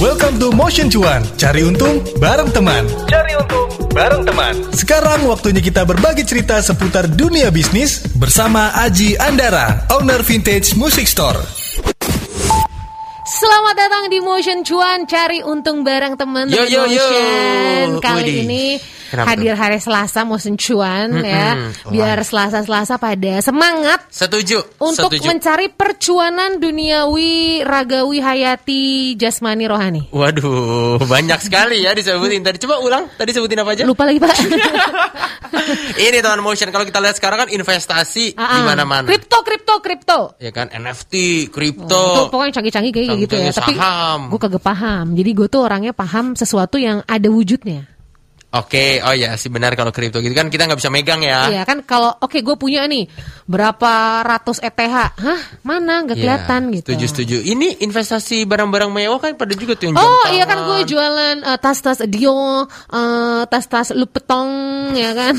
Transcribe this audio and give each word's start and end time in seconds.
Welcome 0.00 0.40
to 0.40 0.48
Motion 0.56 0.88
Cuan. 0.88 1.20
Cari 1.36 1.60
untung 1.60 2.00
bareng 2.16 2.48
teman. 2.56 2.88
Cari 3.04 3.36
untung 3.36 3.68
bareng 3.92 4.24
teman. 4.24 4.56
Sekarang 4.72 5.28
waktunya 5.28 5.60
kita 5.60 5.84
berbagi 5.84 6.24
cerita 6.24 6.56
seputar 6.64 7.04
dunia 7.04 7.52
bisnis 7.52 8.08
bersama 8.16 8.72
Aji 8.80 9.20
Andara, 9.20 9.84
owner 9.92 10.24
Vintage 10.24 10.72
Music 10.80 11.04
Store. 11.04 11.36
Selamat 13.28 13.74
datang 13.76 14.08
di 14.08 14.24
Motion 14.24 14.64
Cuan 14.64 15.04
Cari 15.04 15.44
untung 15.44 15.84
bareng 15.84 16.16
teman 16.16 16.48
Yo, 16.48 16.64
yo, 16.64 16.88
yo. 16.88 16.96
Motion 16.96 17.88
Kali 18.00 18.48
ini 18.48 18.80
Kenapa 19.10 19.34
hadir 19.34 19.58
hari 19.58 19.82
Selasa 19.82 20.22
Motion 20.22 20.54
Cuan 20.54 21.10
ya 21.20 21.58
Mm-mm. 21.58 21.90
Biar 21.90 22.22
Selasa-Selasa 22.22 22.94
pada 22.96 23.42
semangat 23.42 24.06
Setuju. 24.06 24.62
Untuk 24.78 25.10
Setuju. 25.10 25.26
mencari 25.26 25.66
percuanan 25.68 26.62
duniawi, 26.62 27.66
ragawi, 27.66 28.22
hayati, 28.22 28.84
jasmani, 29.18 29.66
rohani 29.66 30.02
Waduh, 30.14 31.02
banyak 31.04 31.42
sekali 31.42 31.82
ya 31.82 31.90
disebutin 31.90 32.40
tadi. 32.40 32.62
Coba 32.62 32.78
ulang, 32.78 33.10
tadi 33.14 33.34
sebutin 33.34 33.58
apa 33.58 33.74
aja? 33.74 33.82
Lupa 33.82 34.06
lagi 34.06 34.22
pak 34.22 34.30
Ini 35.98 36.18
teman 36.20 36.40
motion 36.40 36.70
kalau 36.70 36.86
kita 36.86 36.98
lihat 36.98 37.18
sekarang 37.18 37.46
kan 37.46 37.48
investasi 37.50 38.38
ah. 38.38 38.54
di 38.54 38.60
mana-mana. 38.62 39.06
Kripto, 39.06 39.42
kripto, 39.42 39.74
kripto 39.80 40.20
Ya 40.38 40.50
kan 40.50 40.70
NFT, 40.70 41.14
Itu 41.46 41.52
kripto. 41.52 42.30
pokoknya 42.30 42.52
canggih-canggih 42.54 42.92
kayak 42.92 43.06
gitu 43.18 43.34
ya 43.34 43.50
Canggih-canggih 43.50 43.58
Tapi 43.58 43.72
saham. 43.74 44.20
gue 44.30 44.38
kagak 44.38 44.62
paham 44.62 45.06
Jadi 45.14 45.30
gue 45.34 45.46
tuh 45.46 45.60
orangnya 45.60 45.92
paham 45.92 46.32
sesuatu 46.32 46.78
yang 46.78 47.02
ada 47.04 47.26
wujudnya 47.26 47.86
Oke, 48.50 48.98
oh 49.06 49.14
ya 49.14 49.38
sih 49.38 49.46
benar 49.46 49.78
kalau 49.78 49.94
kripto 49.94 50.18
gitu 50.18 50.34
kan 50.34 50.50
kita 50.50 50.66
nggak 50.66 50.82
bisa 50.82 50.90
megang 50.90 51.22
ya. 51.22 51.46
Iya 51.54 51.62
kan 51.62 51.86
kalau 51.86 52.10
oke 52.18 52.34
gue 52.42 52.56
punya 52.58 52.82
nih 52.90 53.06
berapa 53.50 53.90
ratus 54.22 54.62
ETH, 54.62 54.78
hah 55.10 55.40
mana 55.66 56.06
nggak 56.06 56.14
Iya, 56.14 56.22
kelihatan 56.22 56.60
gitu. 56.70 56.94
Setuju, 56.94 57.06
setuju. 57.10 57.36
Ini 57.42 57.82
investasi 57.82 58.46
barang-barang 58.46 58.86
mewah 58.86 59.18
kan 59.18 59.34
pada 59.34 59.58
juga 59.58 59.74
tuh 59.74 59.90
yang 59.90 59.98
Oh 59.98 60.24
iya 60.30 60.46
kan 60.46 60.62
gue 60.62 60.86
jualan 60.86 61.36
eh, 61.42 61.58
tas-tas 61.58 61.98
Dior, 62.06 62.70
eh, 62.70 63.42
tas-tas 63.44 63.90
Louboutin 63.90 64.46
ya 64.94 65.10
kan, 65.12 65.34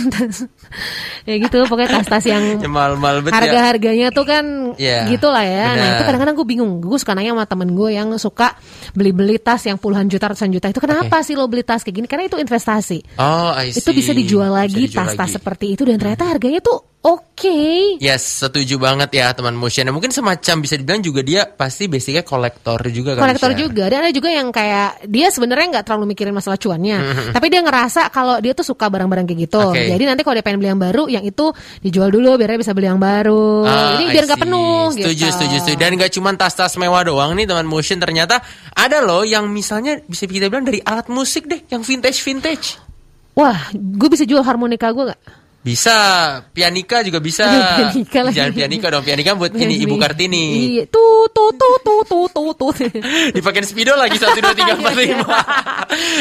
ya 1.29 1.35
gitu 1.39 1.63
pokoknya 1.65 2.03
tas-tas 2.03 2.27
yang 2.27 2.43
Ya, 2.61 3.19
bet 3.21 3.31
ya. 3.31 3.37
harga-harganya 3.37 4.07
tuh 4.09 4.27
kan 4.27 4.45
Iya, 4.75 5.07
gitulah 5.07 5.43
ya. 5.43 5.71
Nah 5.71 5.75
benar. 5.77 5.91
itu 5.95 6.03
kadang-kadang 6.03 6.35
gue 6.35 6.47
bingung, 6.47 6.71
gue 6.79 6.99
suka 6.99 7.15
nanya 7.15 7.31
sama 7.31 7.45
temen 7.47 7.71
gue 7.71 7.89
yang 7.91 8.11
suka 8.17 8.59
beli-beli 8.91 9.39
tas 9.39 9.63
yang 9.63 9.79
puluhan 9.79 10.11
juta, 10.11 10.27
ratusan 10.27 10.51
juta 10.51 10.67
itu 10.67 10.83
kenapa 10.83 11.23
sih 11.23 11.39
lo 11.39 11.47
beli 11.47 11.63
tas 11.63 11.79
kayak 11.79 11.95
gini? 11.95 12.07
Karena 12.11 12.27
itu 12.27 12.35
investasi. 12.35 13.15
Oh, 13.15 13.55
I 13.55 13.71
Itu 13.71 13.87
see. 13.87 13.95
bisa 13.95 14.11
dijual 14.11 14.51
lagi 14.51 14.91
tas-tas 14.91 15.31
seperti 15.31 15.79
itu 15.79 15.87
dan 15.87 15.95
ternyata 15.95 16.27
harganya 16.27 16.59
tuh 16.59 16.90
oke. 17.01 17.59
Yes, 17.97 18.21
setuju 18.39 18.77
banget 18.77 19.09
ya 19.11 19.33
teman 19.33 19.53
motion. 19.53 19.83
Nah, 19.83 19.93
mungkin 19.93 20.09
semacam 20.09 20.55
bisa 20.61 20.77
dibilang 20.77 21.01
juga 21.01 21.21
dia 21.21 21.49
pasti 21.49 21.85
basicnya 21.85 22.21
kolektor 22.21 22.77
juga 22.87 23.17
kan. 23.17 23.25
kolektor 23.25 23.51
juga 23.53 23.89
dan 23.89 24.05
ada 24.05 24.13
juga 24.13 24.29
yang 24.29 24.49
kayak 24.49 25.05
dia 25.05 25.27
sebenarnya 25.27 25.67
nggak 25.73 25.85
terlalu 25.85 26.13
mikirin 26.13 26.31
masalah 26.31 26.55
cuannya 26.55 26.93
Mm-hmm. 27.01 27.33
tapi 27.33 27.47
dia 27.47 27.61
ngerasa 27.61 28.01
kalau 28.09 28.37
dia 28.37 28.51
tuh 28.51 28.61
suka 28.63 28.85
barang-barang 28.85 29.25
kayak 29.25 29.39
gitu 29.45 29.61
Oke. 29.63 29.89
jadi 29.89 30.03
nanti 30.05 30.21
kalau 30.21 30.35
dia 30.37 30.45
pengen 30.45 30.59
beli 30.59 30.69
yang 30.69 30.77
baru 30.77 31.03
yang 31.07 31.23
itu 31.23 31.49
dijual 31.79 32.07
dulu 32.07 32.37
biar 32.37 32.53
dia 32.53 32.59
bisa 32.61 32.73
beli 32.75 32.87
yang 32.87 33.01
baru 33.01 33.65
Ah, 33.65 33.97
jadi 33.97 34.03
biar 34.11 34.23
nggak 34.27 34.41
penuh 34.41 34.83
Setuju, 34.91 35.07
gitu 35.07 35.31
setuju, 35.33 35.55
setuju. 35.59 35.77
Dan 35.77 35.91
nggak 35.95 36.11
cuma 36.11 36.29
tas-tas 36.35 36.73
mewah 36.75 37.01
doang 37.01 37.33
nih 37.33 37.47
teman 37.47 37.65
motion. 37.65 37.97
Ternyata 37.97 38.43
ada 38.71 39.01
loh 39.01 39.23
yang 39.23 39.47
misalnya 39.47 39.97
bisa 40.03 40.27
kita 40.27 40.47
bilang 40.47 40.63
dari 40.63 40.77
alat 40.79 41.07
musik 41.07 41.47
deh, 41.47 41.63
yang 41.67 41.81
vintage 41.81 42.21
vintage. 42.21 42.77
wah 43.31 43.57
gue 43.71 44.09
bisa 44.09 44.27
jual 44.27 44.43
harmonika 44.43 44.91
gue 44.91 45.07
nggak 45.07 45.21
Bisa, 45.61 45.93
pianika 46.57 47.05
juga 47.05 47.21
bisa. 47.21 47.45
Aduh, 47.45 47.61
pianika 47.93 48.19
lagi. 48.25 48.33
Jangan 48.33 48.53
pianika 48.57 48.87
dong, 48.89 49.05
pianika 49.05 49.37
buat 49.37 49.53
ini 49.53 49.77
Ibu 49.85 49.93
Kartini. 49.95 50.45
iya 50.73 50.83
tuh 50.89 51.29
tuh 51.29 51.53
tuh 51.53 51.77
tuh 51.85 52.01
tuh 52.01 52.25
tuh 52.27 52.49
tuh 52.57 52.71
Dipakein 53.37 53.61
speedo 53.61 53.93
lagi 53.93 54.17
satu 54.17 54.41
dua 54.41 54.57
tiga 54.57 54.73
empat 54.81 54.93
lima. 54.97 55.37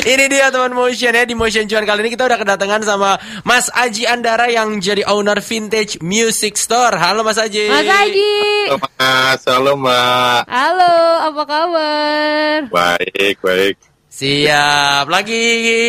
Ini 0.05 0.25
dia 0.29 0.53
teman 0.53 0.77
motion 0.77 1.17
ya 1.17 1.25
di 1.25 1.33
motion 1.33 1.65
cuan 1.65 1.89
kali 1.89 2.05
ini 2.05 2.11
kita 2.13 2.29
udah 2.29 2.37
kedatangan 2.37 2.85
sama 2.85 3.17
Mas 3.41 3.73
Aji 3.73 4.05
Andara 4.05 4.45
yang 4.47 4.77
jadi 4.77 5.09
owner 5.09 5.41
vintage 5.41 5.97
music 6.05 6.61
store. 6.61 7.01
Halo 7.01 7.25
Mas 7.25 7.41
Aji. 7.41 7.65
Mas 7.65 7.89
Haji 7.89 8.33
Halo 8.69 8.77
Mas, 8.77 9.41
halo 9.49 9.73
Mbak. 9.75 10.41
halo 10.45 10.95
apa 11.33 11.43
kabar 11.49 12.57
Baik, 12.69 13.41
baik. 13.41 13.75
Siap. 14.13 15.09
Lagi 15.09 15.41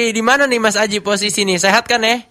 di 0.10 0.22
mana 0.24 0.48
nih 0.48 0.56
Mas 0.56 0.80
Aji 0.80 1.04
posisi 1.04 1.44
nih? 1.44 1.60
Sehat 1.60 1.84
kan 1.84 2.00
ya? 2.00 2.31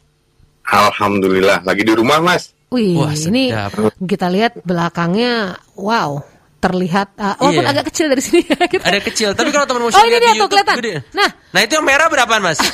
Alhamdulillah, 0.65 1.63
lagi 1.63 1.83
di 1.83 1.93
rumah 1.93 2.21
Mas. 2.21 2.53
Wih, 2.71 2.95
Wah, 2.95 3.11
ini 3.11 3.51
sedap. 3.51 3.75
kita 3.99 4.31
lihat 4.31 4.63
belakangnya, 4.63 5.59
wow, 5.75 6.23
terlihat, 6.57 7.17
uh, 7.17 7.35
walaupun 7.37 7.65
Iya. 7.67 7.73
agak 7.73 7.85
kecil 7.91 8.07
dari 8.07 8.23
sini. 8.23 8.47
ya, 8.47 8.63
kita- 8.65 8.87
Ada 8.87 9.01
kecil, 9.03 9.29
tapi 9.35 9.51
kalau 9.51 9.67
teman 9.67 9.83
motion 9.83 9.99
Oh, 9.99 10.07
ini 10.07 10.13
lihat 10.13 10.21
dia 10.21 10.23
di 10.23 10.31
tuh, 10.31 10.39
YouTube, 10.39 10.53
kelihatan. 10.55 10.77
gede. 10.79 10.95
Nah. 11.11 11.31
nah 11.51 11.61
itu 11.61 11.73
yang 11.75 11.83
merah 11.83 12.07
berapaan 12.07 12.43
Mas? 12.45 12.59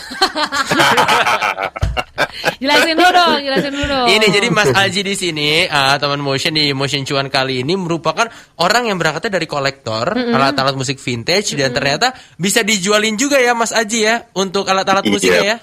jelasin 2.60 2.92
dulu 2.92 3.10
dong, 3.10 3.40
jelasin 3.40 3.70
dulu 3.72 3.86
dong. 3.86 4.06
Ini 4.06 4.26
jadi 4.28 4.48
Mas 4.50 4.70
Aji 4.70 5.00
di 5.00 5.14
sini, 5.14 5.48
ah, 5.64 5.96
teman 5.96 6.20
motion 6.20 6.52
di 6.52 6.72
motion 6.72 7.00
cuan 7.02 7.28
kali 7.28 7.64
ini 7.64 7.72
merupakan 7.72 8.28
orang 8.58 8.88
yang 8.88 8.96
berangkatnya 8.96 9.32
dari 9.32 9.46
kolektor 9.46 10.12
alat-alat 10.12 10.74
musik 10.74 10.98
vintage 10.98 11.56
dan 11.56 11.72
ternyata 11.72 12.10
bisa 12.36 12.60
dijualin 12.60 13.16
juga 13.16 13.38
ya 13.38 13.52
Mas 13.52 13.72
Aji 13.72 13.98
ya 14.02 14.28
untuk 14.34 14.66
alat-alat 14.66 15.04
Iya. 15.04 15.12
musiknya 15.12 15.40
ya. 15.42 15.58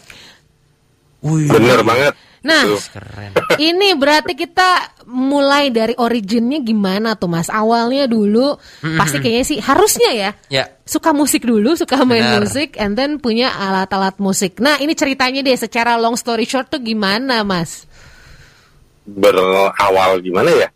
Wih, 1.23 1.47
Bener 1.47 1.79
banget. 1.87 2.13
Nah, 2.43 2.67
Tuh. 2.67 2.83
keren. 2.91 3.31
ini 3.55 3.95
berarti 3.95 4.35
kita 4.35 4.99
mulai 5.07 5.71
dari 5.71 5.95
originnya 5.95 6.59
gimana 6.59 7.15
tuh 7.15 7.31
Mas? 7.31 7.47
Awalnya 7.47 8.03
dulu 8.11 8.59
pasti 8.99 9.23
kayaknya 9.23 9.45
sih 9.47 9.59
harusnya 9.63 10.11
ya. 10.11 10.29
Ya. 10.51 10.63
Suka 10.83 11.15
musik 11.15 11.47
dulu, 11.47 11.79
suka 11.79 12.03
main 12.03 12.19
Benar. 12.19 12.43
musik, 12.43 12.75
and 12.75 12.99
then 12.99 13.23
punya 13.23 13.47
alat-alat 13.55 14.19
musik. 14.19 14.59
Nah, 14.59 14.75
ini 14.83 14.91
ceritanya 14.91 15.39
deh, 15.39 15.55
secara 15.55 15.95
long 15.95 16.19
story 16.19 16.43
short 16.43 16.67
tuh 16.67 16.83
gimana, 16.83 17.47
Mas? 17.47 17.87
Berawal 19.07 20.19
gimana 20.19 20.51
ya? 20.51 20.67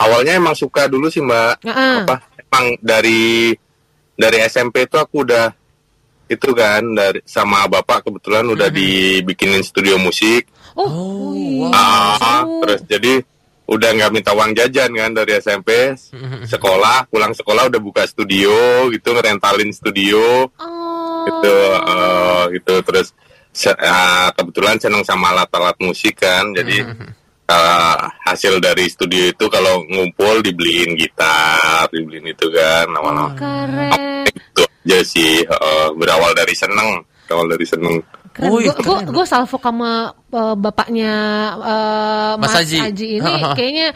Awalnya 0.00 0.40
emang 0.40 0.56
suka 0.56 0.88
dulu 0.88 1.12
sih 1.12 1.20
Mbak. 1.20 1.68
Heeh. 1.68 1.96
Apa? 2.08 2.16
Emang 2.40 2.66
dari 2.80 3.52
dari 4.16 4.38
SMP 4.48 4.88
tuh 4.88 5.04
aku 5.04 5.22
udah 5.26 5.52
itu 6.26 6.50
kan 6.52 6.80
dari 6.90 7.20
sama 7.22 7.66
bapak 7.66 8.02
kebetulan 8.02 8.46
udah 8.46 8.68
dibikinin 8.68 9.60
studio 9.60 9.96
musik. 9.96 10.48
Oh, 10.74 11.30
wih, 11.30 11.70
Ah, 11.70 12.42
seru. 12.42 12.60
terus 12.60 12.80
jadi 12.84 13.12
udah 13.64 13.90
nggak 13.90 14.12
minta 14.12 14.30
uang 14.30 14.52
jajan 14.52 14.90
kan 14.90 15.10
dari 15.10 15.38
SMP 15.38 15.96
sekolah 16.44 17.08
pulang 17.08 17.32
sekolah 17.32 17.68
udah 17.68 17.80
buka 17.80 18.04
studio 18.04 18.52
gitu 18.90 19.08
ngerentalin 19.10 19.70
studio. 19.70 20.48
Oh. 20.58 21.24
gitu 21.24 21.54
eh, 21.78 22.42
gitu. 22.54 22.74
Terus 22.82 23.08
se- 23.48 23.78
ah, 23.78 24.28
kebetulan 24.32 24.76
seneng 24.76 25.00
sama 25.00 25.30
alat-alat 25.30 25.76
musik 25.78 26.18
kan. 26.18 26.52
Jadi 26.52 26.84
eh, 27.44 27.96
hasil 28.24 28.56
dari 28.58 28.88
studio 28.88 29.28
itu 29.28 29.44
kalau 29.46 29.84
ngumpul 29.84 30.40
dibeliin 30.40 30.96
gitar 30.96 31.84
dibeliin 31.88 32.28
itu 32.28 32.48
kan 32.48 32.88
lama-lama 32.88 33.32
Keren. 33.36 34.24
itu 34.24 34.63
aja 34.84 34.98
sih 35.02 35.42
eh, 35.42 35.88
berawal 35.96 36.36
dari 36.36 36.52
seneng 36.52 37.02
berawal 37.24 37.48
dari 37.48 37.66
seneng 37.66 38.04
Gue 38.34 38.66
gue 39.14 39.24
salvo 39.30 39.62
sama 39.62 40.10
uh, 40.10 40.58
bapaknya 40.58 41.14
uh, 41.54 42.34
Mas 42.34 42.50
Mas, 42.50 42.66
Haji. 42.66 42.78
Haji. 42.82 43.06
ini 43.22 43.32
kayaknya 43.58 43.88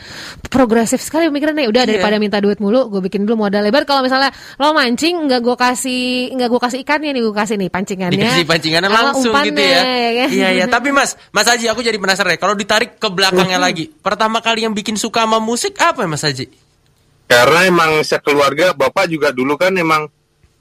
progresif 0.47 1.03
sekali 1.03 1.27
pemikirannya. 1.27 1.67
Udah 1.67 1.83
Iya. 1.83 1.99
daripada 1.99 2.23
minta 2.23 2.39
duit 2.39 2.63
mulu, 2.63 2.87
gue 2.87 3.03
bikin 3.03 3.27
dulu 3.27 3.51
modal 3.51 3.67
lebar. 3.67 3.83
Kalau 3.83 3.99
misalnya 3.99 4.31
lo 4.63 4.71
mancing, 4.71 5.27
nggak 5.27 5.43
gue 5.43 5.57
kasih 5.59 6.31
nggak 6.39 6.49
gue 6.55 6.61
kasih 6.63 6.79
ikannya 6.87 7.11
nih, 7.19 7.23
gue 7.27 7.35
kasih 7.35 7.57
nih 7.59 7.67
pancingannya. 7.67 8.15
Dikasih 8.15 8.47
pancingannya 8.47 8.91
langsung 8.95 9.35
gitu 9.35 9.35
umpannya, 9.35 9.67
ya. 9.67 9.83
kan? 10.15 10.29
Iya 10.31 10.49
iya, 10.55 10.65
tapi 10.79 10.95
Mas, 10.95 11.19
Mas 11.35 11.47
Haji 11.51 11.67
aku 11.67 11.83
jadi 11.83 11.99
penasaran 11.99 12.39
ya. 12.39 12.39
Kalau 12.39 12.55
ditarik 12.55 12.95
ke 13.03 13.09
belakangnya 13.11 13.59
lagi, 13.59 13.91
pertama 14.07 14.39
kali 14.39 14.63
yang 14.63 14.71
bikin 14.71 14.95
suka 14.95 15.27
sama 15.27 15.43
musik 15.43 15.75
apa 15.83 16.07
ya 16.07 16.11
Mas 16.15 16.23
Haji? 16.23 16.47
karena 17.29 17.69
emang 17.69 18.01
sekeluarga 18.01 18.73
bapak 18.73 19.05
juga 19.13 19.29
dulu 19.37 19.61
kan 19.61 19.77
emang 19.77 20.09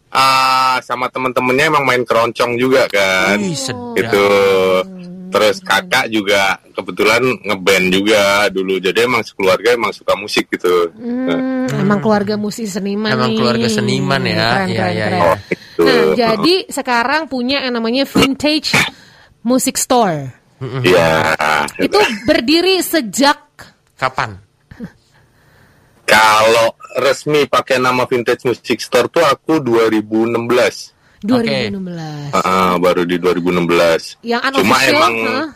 ah 0.09 0.79
sama 0.79 1.07
temen-temennya 1.07 1.65
emang 1.67 1.83
main 1.83 2.03
keroncong 2.03 2.55
juga 2.55 2.87
kan 2.87 3.35
Wih, 3.37 3.53
itu 3.93 4.25
terus 5.27 5.59
kakak 5.59 6.07
juga 6.07 6.55
kebetulan 6.71 7.19
ngeband 7.43 7.91
juga 7.91 8.47
dulu 8.47 8.79
jadi 8.79 9.03
emang 9.03 9.19
sekeluarga 9.21 9.75
emang 9.75 9.91
suka 9.91 10.15
musik 10.15 10.47
gitu 10.47 10.87
Hmm, 10.95 11.67
emang 11.75 11.99
keluarga 11.99 12.39
musisi 12.39 12.71
seniman 12.71 13.11
Emang 13.11 13.31
nih. 13.31 13.37
keluarga 13.37 13.67
seniman 13.67 14.21
ya. 14.23 14.31
Keren, 14.31 14.67
Iya, 14.67 14.79
keren, 14.79 14.95
iya, 14.95 15.05
keren. 15.05 15.11
iya. 15.11 15.27
oh 15.27 15.37
gitu 15.43 15.81
Nah, 15.83 16.03
jadi 16.15 16.55
sekarang 16.71 17.21
punya 17.27 17.57
yang 17.61 17.75
namanya 17.75 18.07
Vintage 18.07 18.71
Music 19.43 19.75
Store. 19.75 20.31
Iya. 20.81 21.35
Itu 21.77 21.99
berdiri 22.23 22.79
sejak 22.79 23.37
Kapan? 23.93 24.39
Kalau 26.17 26.67
resmi 26.97 27.45
pakai 27.45 27.77
nama 27.77 28.09
Vintage 28.09 28.49
Music 28.49 28.81
Store 28.81 29.05
tuh 29.05 29.21
aku 29.21 29.61
2016 29.61 30.97
2016. 31.25 32.33
Ah, 32.33 32.77
baru 32.77 33.01
di 33.05 33.17
2016 33.17 34.21
Yang 34.21 34.41
Cuma 34.61 34.77
emang 34.85 35.13
hah? 35.25 35.47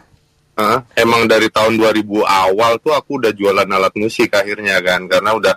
ah, 0.58 0.80
emang 0.98 1.26
dari 1.26 1.50
tahun 1.50 1.78
2000 1.78 2.02
awal 2.26 2.72
tuh 2.82 2.94
aku 2.94 3.22
udah 3.22 3.34
jualan 3.34 3.66
alat 3.66 3.94
musik 3.98 4.34
akhirnya 4.34 4.78
kan 4.82 5.06
karena 5.10 5.34
udah 5.34 5.56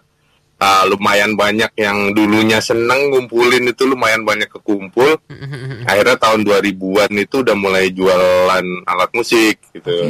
uh, 0.65 0.89
lumayan 0.89 1.37
banyak 1.37 1.69
yang 1.77 1.93
dulunya 2.11 2.57
seneng 2.59 3.13
ngumpulin 3.13 3.69
itu 3.69 3.85
lumayan 3.85 4.25
banyak 4.25 4.49
kekumpul. 4.49 5.21
Akhirnya 5.89 6.17
tahun 6.17 6.41
2000-an 6.43 7.13
itu 7.15 7.37
udah 7.39 7.53
mulai 7.55 7.93
jualan 7.93 8.65
alat 8.85 9.11
musik 9.13 9.61
gitu. 9.71 9.93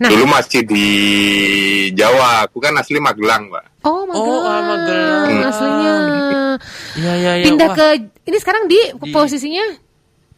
Nah, 0.00 0.08
Dulu 0.08 0.24
masih 0.26 0.64
di 0.64 0.86
Jawa, 1.92 2.46
aku 2.46 2.56
kan 2.58 2.72
asli 2.74 2.96
Magelang, 2.96 3.48
Mbak. 3.48 3.64
oh 3.82 4.02
Magelang, 4.02 4.46
ah, 4.46 4.62
Magelang. 4.64 5.40
aslinya. 5.44 5.94
Iya 6.96 7.12
iya 7.14 7.32
iya. 7.36 7.44
Pindah 7.44 7.68
Wah, 7.68 7.76
ke 7.76 7.86
ini 8.24 8.38
sekarang 8.38 8.64
di, 8.64 8.80
Di- 8.80 9.12
posisinya 9.12 9.66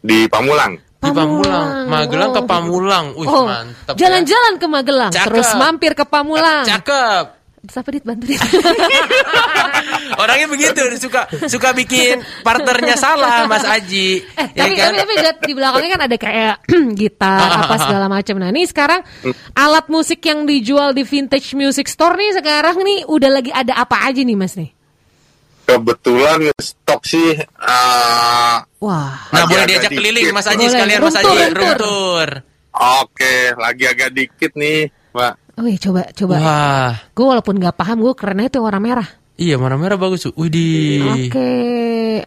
Di 0.01 0.27
Pamulang. 0.27 0.75
di 0.99 1.11
Pamulang. 1.11 1.87
Magelang 1.87 2.31
ke 2.31 2.41
Oh. 2.41 2.47
Pamulang. 2.47 3.07
Wih, 3.15 3.27
Oh, 3.27 3.45
mantap. 3.45 3.95
ya. 3.95 3.99
jalan-jalan 4.01 4.55
ke 4.57 4.67
Magelang, 4.67 5.11
Cakep. 5.11 5.27
terus 5.31 5.49
mampir 5.55 5.93
ke 5.93 6.05
Pamulang. 6.05 6.65
Cakep. 6.65 7.42
Siapa 7.63 7.89
dit 7.89 8.03
bantu 8.03 8.27
dit? 8.27 8.43
Orangnya 10.19 10.47
begitu, 10.47 10.83
suka 10.99 11.31
suka 11.47 11.71
bikin 11.73 12.19
partnernya 12.43 12.97
salah, 12.97 13.47
Mas 13.47 13.63
Aji. 13.63 14.19
Eh, 14.35 14.47
Ya 14.53 14.67
tapi, 14.67 14.75
kan? 14.75 14.91
tapi, 14.91 14.99
tapi 14.99 15.13
lihat 15.17 15.37
di 15.41 15.53
belakangnya 15.55 15.91
kan 15.91 16.03
ada 16.03 16.17
kayak 16.17 16.55
gitar 16.99 17.39
apa 17.63 17.75
segala 17.79 18.07
macam. 18.07 18.35
Nah, 18.37 18.51
ini 18.51 18.67
sekarang 18.67 19.07
alat 19.55 19.87
musik 19.87 20.19
yang 20.21 20.43
dijual 20.43 20.91
di 20.91 21.03
vintage 21.03 21.55
music 21.55 21.87
store 21.87 22.19
nih 22.19 22.35
sekarang 22.35 22.77
nih 22.77 23.07
udah 23.07 23.31
lagi 23.31 23.51
ada 23.51 23.79
apa 23.79 24.11
aja 24.11 24.21
nih 24.21 24.35
Mas 24.35 24.59
nih? 24.59 24.71
Kebetulan 25.63 26.51
stok 26.59 27.07
sih 27.07 27.39
uh, 27.39 28.57
Wah. 28.83 29.15
Nah, 29.31 29.47
boleh 29.47 29.65
diajak 29.65 29.89
dikit. 29.89 30.03
keliling 30.03 30.35
Mas 30.35 30.45
Aji 30.45 30.59
Boleh. 30.59 30.73
sekalian 30.75 30.99
Mas 31.01 31.15
Aji 31.15 31.39
room 31.55 31.73
tour. 31.79 32.29
oke, 32.75 33.35
lagi 33.55 33.85
agak 33.87 34.11
dikit 34.11 34.53
nih, 34.53 34.91
Mbak. 35.15 35.33
Wih, 35.55 35.77
coba 35.77 36.09
coba. 36.11 36.35
Wah. 36.37 36.93
Gue 37.13 37.27
walaupun 37.29 37.55
nggak 37.57 37.75
paham, 37.75 38.01
gue 38.01 38.15
kerennya 38.15 38.49
itu 38.49 38.59
warna 38.59 38.79
merah. 38.79 39.09
Iya, 39.35 39.57
warna 39.57 39.77
merah 39.77 39.97
bagus. 39.97 40.29
Widih. 40.29 41.29
Oke. 41.29 41.53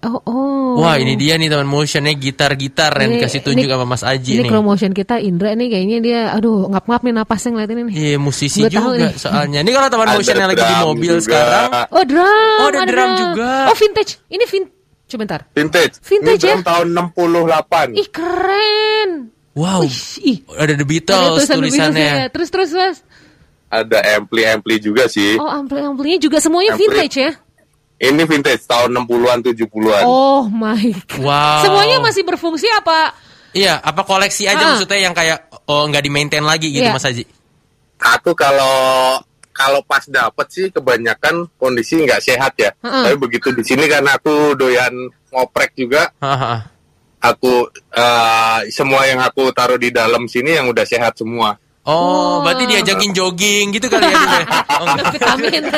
Oh, 0.02 0.20
oh. 0.26 0.72
Wah, 0.76 0.98
ini 0.98 1.16
dia 1.16 1.34
nih 1.36 1.48
teman 1.48 1.66
motionnya 1.66 2.12
gitar-gitar 2.12 2.92
yang 2.98 3.16
Ini- 3.16 3.22
dikasih 3.22 3.42
tunjuk 3.42 3.64
ini- 3.64 3.72
sama 3.72 3.86
Mas 3.88 4.04
Aji 4.04 4.32
Ini 4.36 4.44
nih. 4.44 4.50
crow 4.50 4.60
motion 4.60 4.92
kita 4.92 5.18
Indra 5.18 5.54
nih 5.54 5.72
kayaknya 5.72 5.98
dia 6.02 6.22
aduh 6.34 6.68
ngap-ngap 6.68 7.02
nih 7.02 7.14
napasnya 7.14 7.50
ngeliatin 7.52 7.78
ini. 7.80 7.92
Iya, 7.94 8.18
musisi 8.18 8.60
Gua 8.60 8.70
juga 8.70 8.90
nih. 9.00 9.14
soalnya. 9.16 9.60
Ini 9.62 9.72
kalau 9.72 9.88
teman 9.88 10.06
Ada 10.06 10.16
motion 10.18 10.36
yang 10.36 10.50
lagi 10.52 10.64
di 10.64 10.76
mobil 10.84 11.14
juga. 11.14 11.24
sekarang. 11.24 11.70
Oh 11.92 12.04
drum, 12.04 12.60
Oh, 12.60 12.68
ada 12.68 12.82
drum 12.84 13.12
juga. 13.16 13.52
Oh 13.72 13.76
vintage, 13.78 14.12
ini 14.28 14.44
vin, 14.46 14.64
sebentar. 15.06 15.40
Vintage. 15.50 15.94
Vintage 16.02 16.44
Ini 16.44 16.50
ya? 16.52 16.56
tahun 16.60 16.88
tahun 16.92 17.14
68. 17.16 17.88
Ih 17.96 18.08
keren. 18.12 19.10
Wow. 19.56 19.88
Wih, 19.88 20.00
ih. 20.28 20.38
Ada 20.52 20.76
The 20.76 20.76
Ada 20.76 20.84
Beatles 20.84 21.32
tulisan 21.48 21.56
tulisannya. 21.56 21.96
Beatles-nya. 21.96 22.28
Terus 22.28 22.50
terus 22.52 22.70
mas. 22.76 22.98
Ada 23.66 24.22
ampli-ampli 24.22 24.78
juga 24.78 25.06
sih. 25.06 25.36
Oh 25.36 25.50
ampli 25.50 25.82
amplinya 25.82 26.20
juga 26.22 26.38
semuanya 26.40 26.78
Ampli. 26.78 26.86
vintage 26.88 27.18
ya. 27.18 27.32
Ini 27.96 28.24
vintage 28.24 28.64
tahun 28.64 28.92
60-an 29.04 29.40
70-an. 29.42 30.04
Oh 30.04 30.46
my 30.48 30.84
god. 31.08 31.24
Wow. 31.24 31.60
Semuanya 31.64 31.98
masih 32.00 32.24
berfungsi 32.24 32.68
apa? 32.72 33.16
Iya, 33.56 33.80
apa 33.80 34.04
koleksi 34.04 34.46
aja 34.46 34.60
Ah. 34.60 34.70
maksudnya 34.76 35.00
yang 35.00 35.16
kayak 35.16 35.48
oh 35.66 35.88
nggak 35.88 36.04
di 36.04 36.12
maintain 36.12 36.44
lagi 36.44 36.70
gitu 36.70 36.84
Iya. 36.84 36.92
Mas 36.92 37.08
Aji. 37.08 37.24
Aku 37.96 38.36
kalau 38.36 39.16
kalau 39.56 39.80
pas 39.88 40.04
dapet 40.06 40.48
sih 40.52 40.68
kebanyakan 40.68 41.48
kondisi 41.56 42.04
nggak 42.04 42.20
sehat 42.20 42.52
ya. 42.60 42.76
Heeh. 42.84 43.04
Tapi 43.08 43.16
begitu 43.18 43.56
di 43.56 43.64
sini 43.64 43.88
karena 43.88 44.20
aku 44.20 44.54
doyan 44.54 44.92
ngoprek 45.32 45.72
juga, 45.74 46.12
Hahaha. 46.20 46.68
aku 47.24 47.72
eh, 47.96 48.60
semua 48.70 49.08
yang 49.08 49.24
aku 49.24 49.48
taruh 49.56 49.80
di 49.80 49.90
dalam 49.90 50.28
sini 50.28 50.60
yang 50.60 50.68
udah 50.68 50.84
sehat 50.84 51.16
semua. 51.16 51.56
Oh, 51.86 52.42
Wah. 52.42 52.50
berarti 52.50 52.66
diajakin 52.66 53.14
jogging 53.14 53.78
gitu 53.78 53.86
kali 53.86 54.10
ya 54.10 54.18
dulu 54.18 54.34
ya? 54.34 54.48
Oh. 54.76 54.86
Vitamin. 55.14 55.64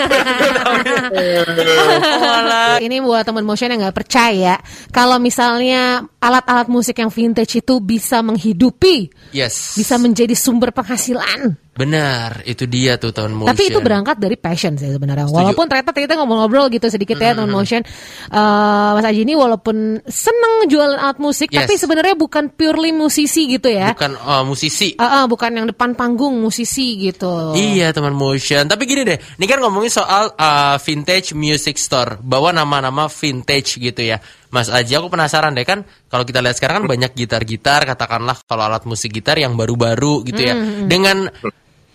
Oh. 1.08 2.76
Ini 2.80 3.02
buat 3.02 3.26
teman 3.26 3.44
motion 3.46 3.70
yang 3.70 3.82
nggak 3.84 3.98
percaya 3.98 4.58
kalau 4.90 5.18
misalnya 5.18 6.06
alat-alat 6.18 6.68
musik 6.68 6.98
yang 6.98 7.10
vintage 7.10 7.60
itu 7.60 7.80
bisa 7.80 8.22
menghidupi, 8.22 9.10
Yes. 9.34 9.76
bisa 9.76 9.98
menjadi 9.98 10.34
sumber 10.34 10.72
penghasilan. 10.72 11.58
Benar, 11.78 12.42
itu 12.50 12.66
dia 12.66 12.98
tuh 12.98 13.14
tahun 13.14 13.38
motion. 13.38 13.54
Tapi 13.54 13.70
itu 13.70 13.80
berangkat 13.86 14.18
dari 14.18 14.34
passion 14.34 14.74
sih 14.82 14.90
sebenarnya. 14.90 15.30
Setuju. 15.30 15.38
Walaupun 15.38 15.66
ternyata 15.70 15.94
kita 15.94 16.18
ngobrol-ngobrol 16.18 16.74
gitu 16.74 16.90
sedikit 16.90 17.22
ya 17.22 17.38
non 17.38 17.54
motion. 17.54 17.86
Eh, 17.86 18.92
Mas 18.98 19.06
Aji 19.06 19.22
ini 19.22 19.38
walaupun 19.38 20.02
seneng 20.10 20.66
jualan 20.66 20.98
alat 20.98 21.22
musik, 21.22 21.54
Yes. 21.54 21.70
tapi 21.70 21.74
sebenarnya 21.78 22.18
bukan 22.18 22.50
purely 22.50 22.90
musisi 22.90 23.46
gitu 23.46 23.70
ya. 23.70 23.94
bukan 23.94 24.18
oh, 24.18 24.44
musisi. 24.50 24.98
Eh, 24.98 25.06
eh, 25.06 25.26
bukan 25.30 25.52
yang 25.54 25.68
depan 25.70 25.94
panggung 25.94 26.42
musisi 26.42 26.98
gitu. 26.98 27.54
Iya 27.54 27.94
teman 27.94 28.18
motion. 28.18 28.66
Tapi 28.66 28.84
gini 28.90 29.06
deh, 29.06 29.22
ini 29.38 29.46
kan 29.46 29.62
ngomongin 29.62 29.94
soal 29.94 30.34
uh, 30.34 30.82
vintage 30.82 31.38
music 31.38 31.78
store, 31.78 32.18
bawa 32.18 32.50
nama-nama 32.50 33.06
vintage 33.06 33.78
gitu 33.78 34.02
ya. 34.02 34.18
Mas 34.50 34.72
Aji, 34.72 34.96
aku 34.96 35.12
penasaran 35.12 35.52
deh 35.54 35.68
kan, 35.68 35.84
kalau 36.08 36.24
kita 36.24 36.40
lihat 36.40 36.56
sekarang 36.56 36.82
kan 36.82 36.86
banyak 36.88 37.12
gitar-gitar, 37.14 37.84
katakanlah 37.84 38.40
kalau 38.48 38.64
alat 38.64 38.88
musik 38.88 39.12
gitar 39.12 39.36
yang 39.36 39.60
baru-baru 39.60 40.24
gitu 40.24 40.40
ya. 40.40 40.56
Dengan 40.88 41.28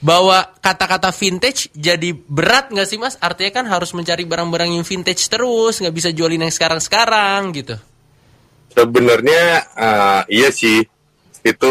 bawa 0.03 0.51
kata-kata 0.59 1.15
vintage 1.15 1.71
jadi 1.71 2.11
berat 2.11 2.75
nggak 2.75 2.89
sih 2.91 2.99
mas? 2.99 3.15
Artinya 3.23 3.63
kan 3.63 3.67
harus 3.71 3.95
mencari 3.95 4.27
barang-barang 4.27 4.75
yang 4.75 4.83
vintage 4.83 5.31
terus, 5.31 5.79
nggak 5.79 5.95
bisa 5.95 6.11
jualin 6.11 6.43
yang 6.43 6.51
sekarang-sekarang 6.51 7.55
gitu. 7.55 7.79
Sebenarnya 8.75 9.43
eh, 9.79 10.23
iya 10.43 10.51
sih 10.51 10.83
itu 11.47 11.71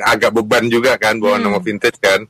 agak 0.00 0.30
beban 0.30 0.70
juga 0.70 0.94
kan 0.94 1.18
bawa 1.18 1.42
nama 1.42 1.58
vintage 1.58 1.98
kan. 1.98 2.22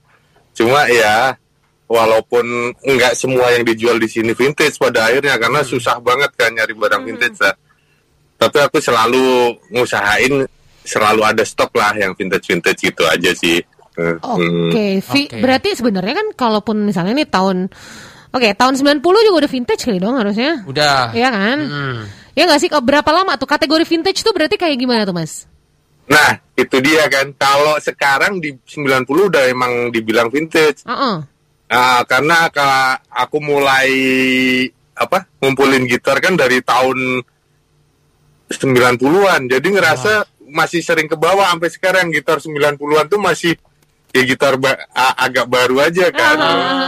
Cuma 0.56 0.88
ya 0.88 1.36
walaupun 1.84 2.72
nggak 2.80 3.12
semua 3.12 3.52
yang 3.52 3.68
dijual 3.68 4.00
di 4.00 4.08
sini 4.08 4.32
vintage 4.32 4.80
pada 4.80 5.12
akhirnya 5.12 5.36
karena 5.36 5.60
susah 5.60 6.00
banget 6.00 6.32
kan 6.32 6.56
nyari 6.56 6.72
barang 6.72 7.02
vintage. 7.04 7.36
lah. 7.44 7.54
Tapi 8.40 8.58
aku 8.58 8.80
selalu 8.80 9.54
ngusahain 9.70 10.48
selalu 10.82 11.22
ada 11.22 11.44
stok 11.46 11.78
lah 11.78 11.94
yang 11.94 12.16
vintage 12.16 12.48
vintage 12.48 12.80
gitu 12.88 13.04
aja 13.04 13.30
sih. 13.36 13.60
Oke, 13.92 14.40
hmm. 14.40 15.04
Vi- 15.04 15.28
Oke. 15.28 15.38
berarti 15.38 15.76
sebenarnya 15.76 16.14
kan 16.16 16.26
kalaupun 16.32 16.88
misalnya 16.88 17.12
nih 17.12 17.28
tahun 17.28 17.68
Oke, 18.32 18.56
tahun 18.56 18.80
90 18.80 19.04
juga 19.04 19.44
udah 19.44 19.50
vintage 19.52 19.84
kali 19.84 20.00
dong 20.00 20.16
harusnya. 20.16 20.64
Udah. 20.64 21.12
Iya 21.12 21.28
kan? 21.28 21.58
Hmm. 21.60 21.98
Ya 22.32 22.48
nggak 22.48 22.60
sih? 22.64 22.72
Kok 22.72 22.80
Berapa 22.80 23.12
lama 23.12 23.36
tuh 23.36 23.44
kategori 23.44 23.84
vintage 23.84 24.24
tuh 24.24 24.32
berarti 24.32 24.56
kayak 24.56 24.80
gimana 24.80 25.04
tuh, 25.04 25.12
Mas? 25.12 25.44
Nah 26.08 26.40
itu 26.56 26.80
dia 26.80 27.04
kan. 27.12 27.28
Kalau 27.36 27.76
sekarang 27.76 28.40
di 28.40 28.56
90 28.64 29.04
udah 29.28 29.44
emang 29.52 29.92
dibilang 29.92 30.32
vintage. 30.32 30.80
Heeh. 30.88 31.16
Nah, 31.68 32.00
karena 32.08 32.48
ka- 32.48 33.04
aku 33.12 33.36
mulai 33.36 33.88
apa 34.92 35.28
ngumpulin 35.36 35.84
gitar 35.84 36.16
kan 36.16 36.32
dari 36.32 36.64
tahun 36.64 37.20
90-an. 38.48 39.48
Jadi 39.48 39.68
ngerasa 39.72 40.12
masih 40.48 40.80
sering 40.80 41.08
ke 41.08 41.16
bawah 41.16 41.48
sampai 41.48 41.68
sekarang 41.68 42.08
gitar 42.08 42.40
90-an 42.40 42.80
tuh 43.08 43.20
masih 43.20 43.56
ya 44.12 44.22
gitar 44.22 44.54
ba- 44.56 44.76
agak 44.94 45.48
baru 45.48 45.82
aja 45.82 46.08
kan. 46.08 46.36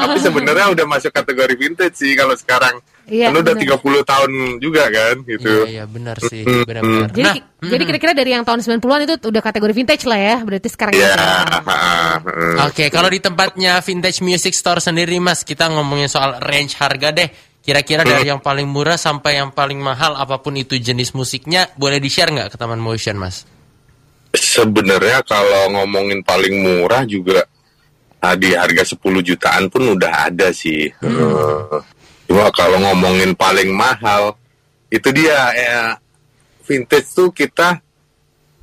Tapi 0.00 0.18
sebenarnya 0.20 0.70
udah 0.70 0.86
masuk 0.86 1.10
kategori 1.10 1.54
vintage 1.56 1.96
sih 1.96 2.12
kalau 2.12 2.32
sekarang. 2.32 2.78
Iya, 3.04 3.28
kan 3.28 3.36
udah 3.36 3.52
benar. 3.52 3.76
30 3.84 4.00
tahun 4.02 4.30
juga 4.64 4.88
kan 4.88 5.14
gitu. 5.28 5.44
Iya, 5.44 5.68
iya 5.68 5.84
benar 5.84 6.16
sih, 6.18 6.40
benar-benar. 6.40 7.12
Jadi 7.12 7.36
Nah, 7.36 7.68
jadi 7.68 7.82
kira-kira 7.84 8.12
dari 8.16 8.32
yang 8.32 8.48
tahun 8.48 8.64
90-an 8.64 9.00
itu 9.04 9.14
udah 9.28 9.42
kategori 9.44 9.72
vintage 9.74 10.04
lah 10.08 10.16
ya. 10.16 10.36
Berarti 10.40 10.68
sekarang 10.72 10.96
Iya. 10.96 11.12
ini. 11.12 11.20
ah, 11.20 11.60
ah. 11.68 12.16
Oke, 12.64 12.88
kalau 12.88 13.12
di 13.12 13.20
tempatnya 13.20 13.76
Vintage 13.80 14.24
Music 14.24 14.56
Store 14.56 14.80
sendiri, 14.80 15.20
Mas, 15.20 15.44
kita 15.44 15.68
ngomongin 15.68 16.08
soal 16.08 16.40
range 16.40 16.76
harga 16.76 17.12
deh. 17.12 17.28
Kira-kira 17.60 18.04
dari 18.04 18.28
yang 18.28 18.40
paling 18.40 18.68
murah 18.68 18.96
sampai 18.96 19.36
yang 19.36 19.48
paling 19.48 19.80
mahal, 19.80 20.16
apa 20.16 20.36
pun 20.36 20.52
itu 20.52 20.76
jenis 20.76 21.12
musiknya, 21.12 21.68
boleh 21.76 21.96
di-share 21.96 22.28
nggak 22.28 22.52
ke 22.52 22.56
Taman 22.56 22.76
Motion, 22.76 23.16
Mas? 23.16 23.48
Sebenarnya 24.34 25.22
kalau 25.22 25.70
ngomongin 25.70 26.20
paling 26.20 26.58
murah 26.58 27.06
juga 27.06 27.46
ah, 28.18 28.34
di 28.34 28.50
harga 28.50 28.82
10 28.82 28.98
jutaan 29.22 29.70
pun 29.70 29.94
udah 29.94 30.26
ada 30.28 30.50
sih. 30.50 30.90
Eh, 30.90 31.78
Cuma 32.24 32.48
kalau 32.50 32.80
ngomongin 32.82 33.36
paling 33.36 33.70
mahal 33.70 34.34
itu 34.88 35.06
dia 35.12 35.38
ya, 35.54 35.78
vintage 36.64 37.12
tuh 37.12 37.30
kita 37.30 37.78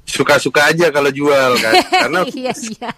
suka-suka 0.03 0.73
aja 0.73 0.91
kalau 0.91 1.07
jual 1.07 1.55
kan. 1.55 1.73
Karena 2.03 2.21
Iya, 2.27 2.51
iya. 2.51 2.89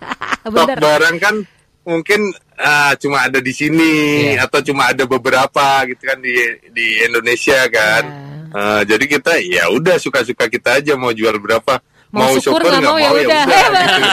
stok 0.41 0.69
barang 0.73 1.17
kan 1.21 1.35
mungkin 1.83 2.31
ah, 2.57 2.95
cuma 2.97 3.27
ada 3.27 3.37
di 3.37 3.51
sini 3.51 3.93
Iya. 4.33 4.47
atau 4.47 4.63
cuma 4.63 4.89
ada 4.89 5.03
beberapa 5.05 5.83
gitu 5.85 5.99
kan 6.01 6.17
di 6.17 6.33
di 6.73 7.05
Indonesia 7.05 7.69
kan. 7.69 8.03
Iya. 8.03 8.31
Ah, 8.53 8.81
jadi 8.81 9.05
kita 9.05 9.33
ya 9.45 9.69
udah 9.69 9.97
suka-suka 9.97 10.49
kita 10.49 10.81
aja 10.81 10.97
mau 10.97 11.13
jual 11.13 11.37
berapa. 11.37 11.77
Mau 12.13 12.29
syukur 12.37 12.61
nggak 12.61 12.81
mau, 12.81 12.95
ya 12.95 13.09
udah. 13.09 13.43
gitu. 13.43 14.09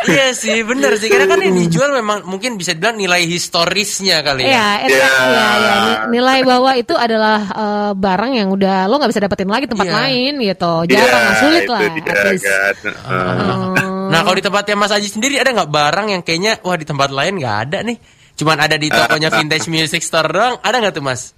iya 0.10 0.26
sih, 0.32 0.58
benar 0.62 0.98
sih. 0.98 1.06
Karena 1.06 1.26
kan 1.26 1.38
yang 1.38 1.54
dijual 1.56 1.94
memang 1.94 2.26
mungkin 2.26 2.54
bisa 2.54 2.74
dibilang 2.74 2.98
nilai 2.98 3.24
historisnya 3.24 4.20
kali 4.20 4.42
Iya, 4.42 4.50
ya. 4.50 4.70
itu- 4.84 4.98
Iya. 4.98 5.06
iya, 5.06 5.46
iya. 5.54 5.74
Ni- 5.78 6.18
Nilai 6.18 6.38
bahwa 6.42 6.70
itu 6.74 6.94
adalah 6.94 7.38
eh, 7.46 7.90
barang 7.94 8.32
yang 8.34 8.48
udah 8.50 8.86
lo 8.86 8.98
nggak 8.98 9.10
bisa 9.10 9.22
dapetin 9.22 9.48
lagi 9.48 9.66
tempat 9.66 9.86
lain 9.86 10.32
gitu. 10.40 10.72
Jarang, 10.86 11.22
Iya, 11.22 11.34
sulit 11.38 11.64
lah. 11.64 11.80
dia, 11.80 12.02
at 12.04 12.24
least. 12.28 12.44
kan. 12.44 12.74
Oh. 13.06 14.10
Nah, 14.10 14.20
kalau 14.20 14.34
di 14.34 14.42
tempatnya 14.42 14.74
Mas 14.74 14.90
Aji 14.90 15.06
sendiri 15.06 15.38
ada 15.38 15.50
nggak 15.52 15.70
barang 15.70 16.06
yang 16.10 16.22
kayaknya, 16.22 16.58
wah 16.60 16.74
di 16.74 16.82
tempat 16.82 17.08
lain 17.08 17.38
nggak 17.38 17.56
ada 17.68 17.80
nih. 17.82 17.98
cuman 18.30 18.56
ada 18.56 18.74
di 18.74 18.88
tokonya 18.88 19.28
Vintage 19.36 19.68
Music 19.68 20.00
Store 20.00 20.24
doang. 20.26 20.56
Ada 20.58 20.80
nggak 20.80 20.94
tuh 20.96 21.04
mas? 21.04 21.36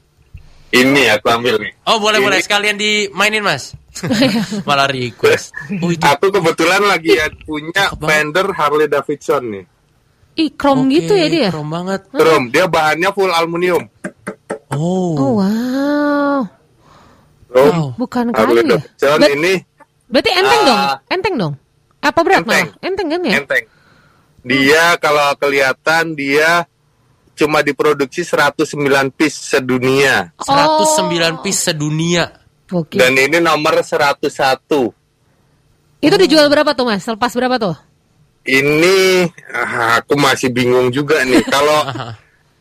Ini 0.72 1.02
aku 1.12 1.28
ambil 1.28 1.60
nih. 1.60 1.72
Oh 1.84 2.00
boleh 2.00 2.16
Ini 2.16 2.24
boleh 2.24 2.38
sekalian 2.40 2.76
dimainin 2.76 3.44
mas. 3.44 3.76
Malah 4.68 4.88
request. 4.88 5.52
Oh, 5.84 5.92
itu. 5.92 6.00
Aku 6.00 6.32
kebetulan 6.32 6.80
lagi 6.80 7.12
punya 7.44 7.92
banget. 7.92 8.08
Fender 8.08 8.46
Harley 8.56 8.88
Davidson 8.88 9.42
nih. 9.52 9.64
Ih, 10.32 10.48
krom 10.56 10.88
Oke, 10.88 10.96
gitu 10.96 11.12
ya 11.12 11.28
dia. 11.28 11.48
Keren 11.52 11.68
banget. 11.68 12.08
Chrome, 12.08 12.48
dia 12.48 12.64
bahannya 12.64 13.12
full 13.12 13.28
aluminium. 13.28 13.84
Oh. 14.72 15.12
Oh, 15.12 15.32
wow. 15.38 16.40
Chrome, 17.46 17.68
Wow. 17.68 17.88
Bukan 18.00 18.24
Harley 18.32 18.64
kayu 18.64 18.72
ya? 18.72 18.80
Davidson 18.80 19.20
ini 19.30 19.54
Berarti 20.08 20.30
enteng 20.32 20.60
Ah. 20.60 20.64
dong? 20.64 20.80
Enteng 21.10 21.34
dong? 21.36 21.54
Apa 22.00 22.20
berat 22.20 22.40
Enteng. 22.42 22.48
malah? 22.48 22.80
Enteng 22.80 23.08
kan 23.08 23.20
ya? 23.22 23.32
enteng. 23.38 23.64
Dia 24.42 24.84
kalau 24.96 25.28
kelihatan 25.36 26.04
dia 26.12 26.64
cuma 27.36 27.64
diproduksi 27.64 28.22
109 28.24 29.12
piece 29.12 29.56
sedunia. 29.56 30.32
109 30.40 31.42
piece 31.44 31.72
sedunia. 31.72 32.28
Oke. 32.72 32.96
Dan 32.96 33.16
ini 33.16 33.38
nomor 33.40 33.84
101. 33.84 34.22
Itu 36.02 36.16
dijual 36.18 36.50
berapa 36.50 36.72
tuh 36.74 36.88
mas? 36.88 37.04
Lepas 37.04 37.32
berapa 37.36 37.56
tuh? 37.60 37.76
Ini 38.42 39.30
ah, 39.54 40.02
aku 40.02 40.18
masih 40.18 40.50
bingung 40.50 40.90
juga 40.90 41.22
nih. 41.22 41.46
Kalau 41.54 41.78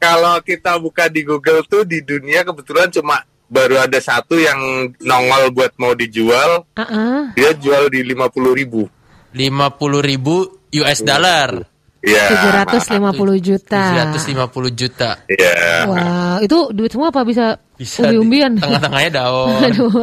kalau 0.02 0.36
kita 0.42 0.82
buka 0.82 1.10
di 1.10 1.22
Google 1.22 1.62
tuh 1.66 1.86
di 1.86 2.02
dunia 2.02 2.42
kebetulan 2.42 2.90
cuma 2.90 3.22
baru 3.46 3.86
ada 3.86 4.02
satu 4.02 4.34
yang 4.34 4.90
nongol 4.98 5.54
buat 5.54 5.78
mau 5.78 5.94
dijual. 5.94 6.66
Ah, 6.74 6.82
ah. 6.82 7.22
Dia 7.38 7.54
jual 7.54 7.90
di 7.94 8.02
50.000 8.02 8.60
ribu. 8.62 8.90
50 9.34 10.02
ribu 10.02 10.36
US 10.74 11.00
dollar. 11.06 11.71
Ya. 12.02 12.50
750 12.66 13.38
juta. 13.38 14.10
750 14.18 14.74
juta. 14.74 15.22
Ya. 15.30 15.86
Wow, 15.86 16.36
itu 16.42 16.58
duit 16.74 16.90
semua 16.90 17.14
apa 17.14 17.22
bisa, 17.22 17.62
Bisa 17.78 18.02
umbi-umbian? 18.02 18.58
Tengah-tengahnya 18.58 19.22
daun. 19.22 19.54
Aduh. 19.70 19.94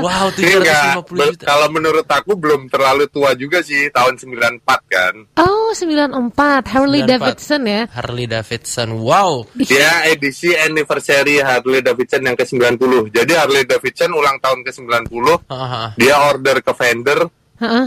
Wow, 0.00 0.32
Ini 0.32 0.52
enggak, 0.64 1.04
750 1.04 1.12
be- 1.12 1.28
juta. 1.36 1.44
kalau 1.44 1.68
menurut 1.68 2.06
aku 2.08 2.32
belum 2.36 2.60
terlalu 2.68 3.04
tua 3.08 3.36
juga 3.36 3.60
sih, 3.60 3.92
tahun 3.92 4.16
94 4.16 4.64
kan. 4.88 5.14
Oh, 5.36 5.68
94 5.72 6.64
Harley 6.72 7.04
94. 7.04 7.12
Davidson 7.12 7.62
ya. 7.68 7.82
Harley 7.92 8.24
Davidson. 8.24 8.88
Wow. 8.96 9.44
Dia 9.54 10.08
edisi 10.08 10.56
anniversary 10.56 11.36
Harley 11.38 11.84
Davidson 11.84 12.24
yang 12.24 12.36
ke-90. 12.36 12.80
Jadi 13.12 13.32
Harley 13.36 13.64
Davidson 13.64 14.10
ulang 14.10 14.40
tahun 14.40 14.64
ke-90, 14.64 15.12
Haha. 15.48 15.92
dia 16.00 16.16
order 16.26 16.64
ke 16.64 16.72
vendor, 16.72 17.28
Heeh. 17.60 17.86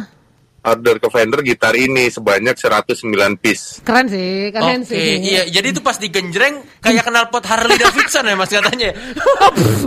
Order 0.63 0.95
ke 0.97 1.07
vendor 1.07 1.43
gitar 1.43 1.75
ini 1.75 2.07
sebanyak 2.07 2.55
109 2.55 3.03
piece. 3.35 3.83
Keren 3.83 4.07
sih, 4.07 4.47
keren 4.49 4.81
Oke, 4.81 4.95
sih. 4.95 5.19
iya. 5.19 5.43
Jadi 5.45 5.67
itu 5.71 5.81
pas 5.83 5.95
digenjreng 5.95 6.63
kayak 6.79 7.03
knalpot 7.03 7.43
Harley 7.43 7.75
Davidson 7.75 8.23
ya 8.23 8.35
Mas 8.35 8.47
katanya. 8.47 8.95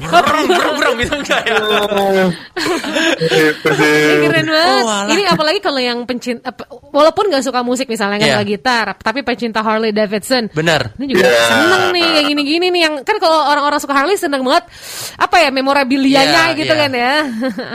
Brung 0.06 0.46
brung 0.46 0.76
brung 0.76 0.96
gitu 1.00 1.16
enggak 1.16 1.42
ya? 1.42 1.56
Itu 3.16 3.68
sih. 3.72 3.96
Eh, 3.96 4.28
keren 4.28 4.46
banget. 4.46 4.84
Oh. 4.84 5.04
Ini 5.08 5.22
apalagi 5.26 5.58
kalau 5.60 5.80
yang 5.80 6.04
pencinta, 6.04 6.52
walaupun 6.92 7.28
nggak 7.28 7.44
suka 7.44 7.60
musik 7.60 7.88
misalnya 7.88 8.16
nggak 8.18 8.30
Iya. 8.30 8.36
suka 8.38 8.46
gitar, 8.46 8.86
tapi 9.00 9.20
pencinta 9.22 9.60
Harley 9.60 9.90
Davidson. 9.90 10.52
Benar. 10.52 10.92
Ini 10.96 11.06
juga 11.08 11.24
Iya. 11.24 11.44
seneng 11.48 11.84
nih 11.92 12.04
kayak 12.04 12.26
gini-gini 12.26 12.66
nih 12.68 12.80
yang 12.84 12.94
kan 13.00 13.16
kalau 13.16 13.48
orang-orang 13.48 13.80
suka 13.80 13.94
Harley 13.94 14.16
seneng 14.16 14.44
banget 14.44 14.68
apa 15.16 15.36
ya 15.40 15.48
memorabilianya 15.48 16.52
Iya, 16.52 16.58
gitu 16.58 16.74
iya. 16.74 16.80
kan 16.84 16.90
ya. 16.92 17.14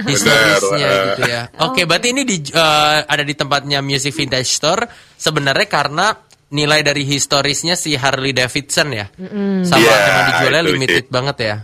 Historisnya 0.05 0.89
gitu 1.11 1.21
ya. 1.25 1.41
Oke, 1.61 1.81
berarti 1.83 2.07
ini 2.11 2.21
di, 2.23 2.37
ada 3.01 3.23
di 3.23 3.33
tempatnya 3.33 3.79
Music 3.79 4.11
Vintage 4.11 4.49
Store 4.49 4.83
sebenarnya 5.15 5.67
karena 5.67 6.11
nilai 6.51 6.83
dari 6.83 7.07
historisnya 7.07 7.79
si 7.79 7.95
Harley 7.95 8.35
Davidson 8.35 8.91
ya. 8.91 9.07
Sama 9.63 9.79
Iya, 9.79 9.95
emang 9.95 10.25
dijualnya 10.27 10.61
itu 10.61 10.71
limited 10.75 11.05
sih. 11.07 11.11
banget 11.11 11.37
ya. 11.39 11.55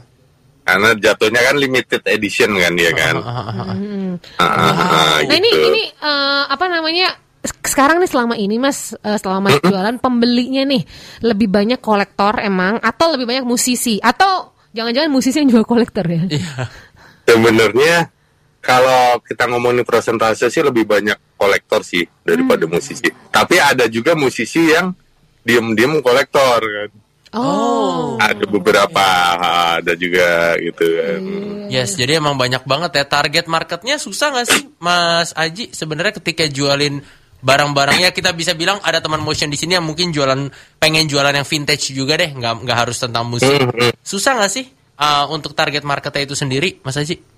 Karena 0.63 0.89
jatuhnya 0.95 1.41
kan 1.43 1.55
limited 1.55 2.01
edition 2.07 2.51
kan 2.55 2.71
dia 2.73 2.91
kan. 2.91 3.15
Ah, 4.41 4.47
ah, 4.47 5.17
Nah 5.21 5.35
ini 5.35 5.45
gitu. 5.47 5.67
ini 5.69 5.83
eh, 5.93 6.43
apa 6.49 6.65
namanya 6.65 7.13
sekarang 7.63 8.01
nih 8.01 8.09
selama 8.09 8.33
ini 8.33 8.57
mas 8.57 8.91
eh, 8.97 9.17
selama 9.21 9.47
mas 9.47 9.61
jualan 9.61 9.95
pembelinya 10.01 10.65
nih 10.65 10.83
lebih 11.21 11.47
banyak 11.47 11.79
kolektor 11.79 12.41
emang 12.41 12.81
atau 12.81 13.13
lebih 13.13 13.29
banyak 13.29 13.45
musisi 13.45 14.01
atau 14.01 14.57
jangan-jangan 14.73 15.11
musisi 15.13 15.37
yang 15.37 15.49
jual 15.51 15.63
kolektor 15.63 16.03
ya? 16.03 16.25
Iya. 16.25 16.65
Sebenarnya 17.27 18.09
kalau 18.67 19.23
kita 19.23 19.47
ngomongin 19.47 19.87
persentase 19.87 20.51
sih 20.51 20.59
lebih 20.59 20.83
banyak 20.83 21.15
kolektor 21.39 21.87
sih 21.87 22.03
daripada 22.27 22.67
musisi. 22.67 23.07
Tapi 23.31 23.55
ada 23.55 23.87
juga 23.87 24.11
musisi 24.11 24.75
yang 24.75 24.91
diem-diem 25.47 26.03
kolektor 26.03 26.59
kan. 26.59 26.91
Oh, 27.35 28.15
Ada 28.23 28.47
beberapa, 28.47 29.07
ada 29.77 29.93
juga 29.99 30.55
gitu 30.63 30.83
kan. 30.83 31.21
Yes, 31.67 31.99
jadi 31.99 32.23
emang 32.23 32.39
banyak 32.39 32.63
banget 32.63 33.03
ya 33.03 33.05
target 33.07 33.45
marketnya 33.51 33.99
susah 33.99 34.31
nggak 34.31 34.47
sih, 34.47 34.63
Mas 34.79 35.35
Aji? 35.35 35.71
Sebenarnya 35.75 36.15
ketika 36.19 36.47
jualin 36.47 37.03
barang-barangnya 37.43 38.15
kita 38.15 38.31
bisa 38.31 38.55
bilang 38.55 38.79
ada 38.81 39.03
teman 39.03 39.21
motion 39.21 39.51
di 39.51 39.59
sini 39.59 39.75
yang 39.75 39.85
mungkin 39.85 40.09
jualan 40.15 40.49
pengen 40.79 41.05
jualan 41.05 41.35
yang 41.35 41.47
vintage 41.47 41.91
juga 41.91 42.15
deh, 42.15 42.31
nggak 42.31 42.63
nggak 42.63 42.77
harus 42.87 42.97
tentang 42.99 43.27
musik. 43.27 43.59
Susah 44.01 44.39
nggak 44.39 44.51
sih 44.51 44.65
uh, 44.97 45.27
untuk 45.29 45.51
target 45.51 45.83
marketnya 45.83 46.31
itu 46.31 46.35
sendiri, 46.35 46.79
Mas 46.81 46.95
Aji? 46.95 47.36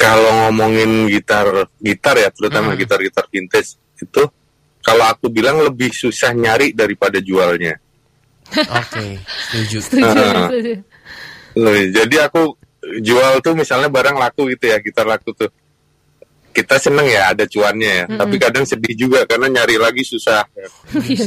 Kalau 0.00 0.48
ngomongin 0.48 1.12
gitar, 1.12 1.44
gitar 1.76 2.16
ya, 2.16 2.32
terutama 2.32 2.72
gitar-gitar 2.72 3.28
vintage 3.28 3.76
itu, 4.00 4.22
kalau 4.80 5.04
aku 5.04 5.28
bilang 5.28 5.60
lebih 5.60 5.92
susah 5.92 6.32
nyari 6.32 6.72
daripada 6.72 7.20
jualnya. 7.20 7.76
Oke, 8.50 9.20
setuju. 9.52 9.78
setuju, 9.84 10.08
Ah. 10.08 10.48
setuju. 10.48 10.74
Jadi 11.92 12.16
aku 12.16 12.56
jual 13.04 13.44
tuh 13.44 13.52
misalnya 13.52 13.92
barang 13.92 14.16
laku 14.16 14.48
gitu 14.56 14.72
ya, 14.72 14.80
gitar 14.80 15.04
laku 15.04 15.36
tuh. 15.36 15.52
Kita 16.50 16.82
seneng 16.82 17.06
ya 17.06 17.30
ada 17.30 17.46
cuannya 17.46 17.92
ya, 17.94 18.04
tapi 18.10 18.34
kadang 18.42 18.66
sedih 18.66 18.94
juga 18.98 19.22
karena 19.22 19.46
nyari 19.46 19.78
lagi 19.78 20.02
susah. 20.02 20.42
Iya 20.98 21.22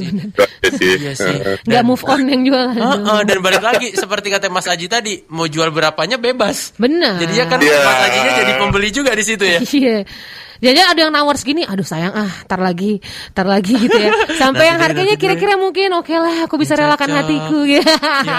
aja 0.64 0.70
sih. 0.76 0.94
Iya 1.00 1.14
sih. 1.16 1.36
Nggak 1.68 1.84
move 1.84 2.04
on 2.08 2.22
yang 2.28 2.42
jualan. 2.44 2.76
Heeh, 2.76 3.20
dan 3.28 3.38
balik 3.40 3.64
lagi 3.64 3.88
seperti 3.96 4.28
kata 4.32 4.48
Mas 4.52 4.68
Aji 4.68 4.88
tadi, 4.88 5.24
mau 5.32 5.48
jual 5.48 5.72
berapanya 5.72 6.20
bebas. 6.20 6.76
Benar. 6.80 7.20
Jadi 7.20 7.34
ya 7.36 7.46
kan 7.48 7.60
Iya. 7.60 7.80
Mas 7.84 8.00
Ajinya 8.12 8.32
jadi 8.44 8.52
pembeli 8.60 8.90
juga 8.92 9.12
di 9.16 9.24
situ 9.24 9.44
ya. 9.44 9.60
Iya. 9.64 9.98
Jadi 10.64 10.80
ada 10.80 10.96
yang 10.96 11.12
nawar 11.12 11.36
segini, 11.36 11.68
aduh 11.68 11.84
sayang 11.84 12.16
ah, 12.16 12.32
tar 12.48 12.64
lagi, 12.64 13.04
tar 13.36 13.44
lagi 13.44 13.76
gitu 13.84 14.00
ya. 14.00 14.16
Sampai 14.40 14.72
yang 14.72 14.80
harganya 14.80 15.20
kira-kira 15.20 15.60
mungkin 15.60 15.92
oke 16.00 16.16
lah, 16.16 16.48
aku 16.48 16.56
bisa 16.56 16.80
relakan 16.80 17.12
Cocok. 17.12 17.20
hatiku 17.20 17.60
ya. 17.68 17.84
Ya. 18.24 18.38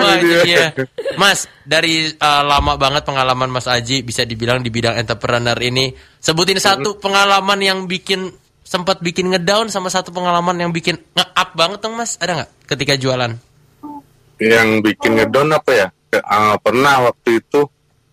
Wah, 0.00 0.14
itu 0.16 0.34
dia. 0.48 0.72
Mas, 1.20 1.44
dari 1.60 2.08
uh, 2.16 2.42
lama 2.48 2.80
banget 2.80 3.04
pengalaman 3.04 3.52
Mas 3.52 3.68
Aji 3.68 4.00
bisa 4.00 4.24
dibilang 4.24 4.64
di 4.64 4.72
bidang 4.72 4.96
entrepreneur 4.96 5.56
ini, 5.60 5.92
sebutin 6.16 6.56
satu 6.56 6.96
pengalaman 6.96 7.60
yang 7.60 7.84
bikin 7.84 8.32
sempat 8.64 9.04
bikin 9.04 9.28
ngedown 9.28 9.68
sama 9.68 9.92
satu 9.92 10.14
pengalaman 10.14 10.56
yang 10.56 10.70
bikin 10.72 10.96
nge-up 11.12 11.50
banget 11.52 11.84
dong 11.84 12.00
Mas. 12.00 12.16
Ada 12.16 12.32
nggak 12.40 12.50
ketika 12.64 12.96
jualan? 12.96 13.36
Yang 14.40 14.68
bikin 14.88 15.20
ngedon 15.20 15.52
apa 15.52 15.70
ya? 15.76 15.86
Ke- 16.08 16.24
ah, 16.24 16.56
pernah 16.56 17.12
waktu 17.12 17.44
itu 17.44 17.68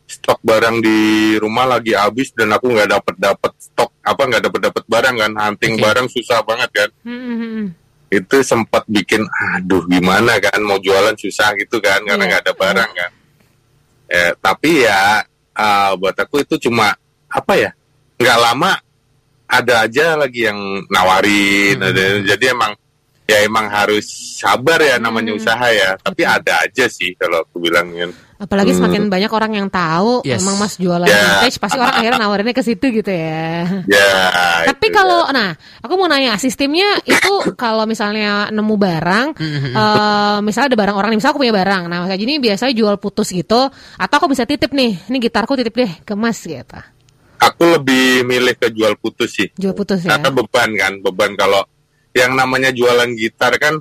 stok 0.07 0.39
barang 0.39 0.79
di 0.79 0.97
rumah 1.35 1.67
lagi 1.67 1.91
habis 1.91 2.31
dan 2.31 2.49
aku 2.49 2.71
nggak 2.71 2.89
dapat 2.89 3.15
dapat 3.19 3.51
stok 3.59 3.91
apa 4.01 4.21
nggak 4.23 4.43
dapat 4.47 4.59
dapat 4.71 4.83
barang 4.87 5.15
kan. 5.17 5.31
Hunting 5.35 5.73
Oke. 5.75 5.81
barang 5.83 6.07
susah 6.07 6.39
banget 6.41 6.69
kan. 6.73 6.89
Hmm, 7.03 7.63
itu 8.07 8.35
sempat 8.39 8.87
bikin 8.87 9.19
aduh 9.53 9.83
gimana 9.85 10.39
kan 10.39 10.55
mau 10.63 10.79
jualan 10.79 11.11
susah 11.13 11.51
gitu 11.59 11.77
kan 11.77 11.99
karena 12.01 12.23
Iya. 12.23 12.29
nggak 12.31 12.43
ada 12.47 12.53
barang 12.55 12.91
kan. 12.95 13.11
Eh, 14.07 14.31
tapi 14.39 14.87
ya 14.87 15.27
ah, 15.51 15.91
buat 15.93 16.15
aku 16.15 16.39
itu 16.39 16.55
cuma 16.63 16.95
apa 17.27 17.53
ya 17.53 17.71
nggak 18.15 18.39
lama 18.39 18.79
ada 19.43 19.83
aja 19.83 20.15
lagi 20.15 20.47
yang 20.47 20.55
nawarin 20.87 21.79
ada- 21.79 22.23
jadi 22.25 22.55
emang 22.55 22.71
ya 23.27 23.43
emang 23.43 23.67
harus 23.67 24.07
sabar 24.39 24.79
ya 24.79 24.95
namanya 24.97 25.35
usaha 25.35 25.67
ya 25.67 25.99
tapi 25.99 26.23
ada 26.23 26.63
aja 26.63 26.87
sih 26.87 27.11
kalau 27.13 27.43
aku 27.43 27.59
bilangin 27.59 28.09
Apalagi 28.37 28.69
semakin 28.69 29.09
banyak 29.09 29.33
orang 29.33 29.49
yang 29.57 29.65
tahu, 29.65 30.21
Yes. 30.21 30.45
emang 30.45 30.61
Mas 30.61 30.77
jualan 30.77 31.09
Ya. 31.09 31.41
vintage, 31.41 31.57
pasti 31.57 31.73
orang 31.73 31.89
akhirnya 31.89 32.21
nawarinnya 32.21 32.53
ke 32.53 32.61
situ 32.61 32.93
gitu 32.93 33.09
ya. 33.09 33.81
ya 33.89 34.09
Tapi 34.69 34.93
kalau, 34.93 35.25
ya. 35.25 35.33
nah, 35.33 35.49
aku 35.81 35.97
mau 35.97 36.05
nanya, 36.05 36.37
sistemnya 36.37 37.01
itu 37.01 37.33
kalau 37.57 37.89
misalnya 37.89 38.53
nemu 38.53 38.75
barang, 38.77 39.27
eh, 39.73 40.37
misalnya 40.45 40.69
ada 40.69 40.77
barang 40.77 40.95
orang 41.01 41.09
nih, 41.09 41.17
misalnya 41.17 41.33
aku 41.33 41.41
punya 41.41 41.55
barang, 41.57 41.83
nah 41.89 42.05
kayak 42.05 42.21
gini 42.21 42.33
biasanya 42.37 42.77
jual 42.77 42.95
putus 43.01 43.33
gitu, 43.33 43.73
atau 43.73 44.15
aku 44.21 44.29
bisa 44.29 44.45
titip 44.45 44.69
nih, 44.69 45.01
ini 45.09 45.17
gitarku 45.17 45.57
titip 45.57 45.73
deh 45.73 45.91
ke 46.05 46.13
Mas 46.13 46.37
gitu. 46.37 46.77
aku 47.37 47.63
lebih 47.73 48.21
milih 48.21 48.53
ke 48.53 48.69
jual 48.69 48.93
putus 48.97 49.33
sih 49.33 49.49
Jual 49.57 49.73
putus 49.73 50.01
ya. 50.01 50.13
karena 50.13 50.29
beban 50.29 50.69
kan 50.73 50.93
beban 51.01 51.33
kalau 51.33 51.65
yang 52.15 52.35
namanya 52.35 52.69
jualan 52.71 53.11
gitar 53.15 53.55
kan 53.57 53.79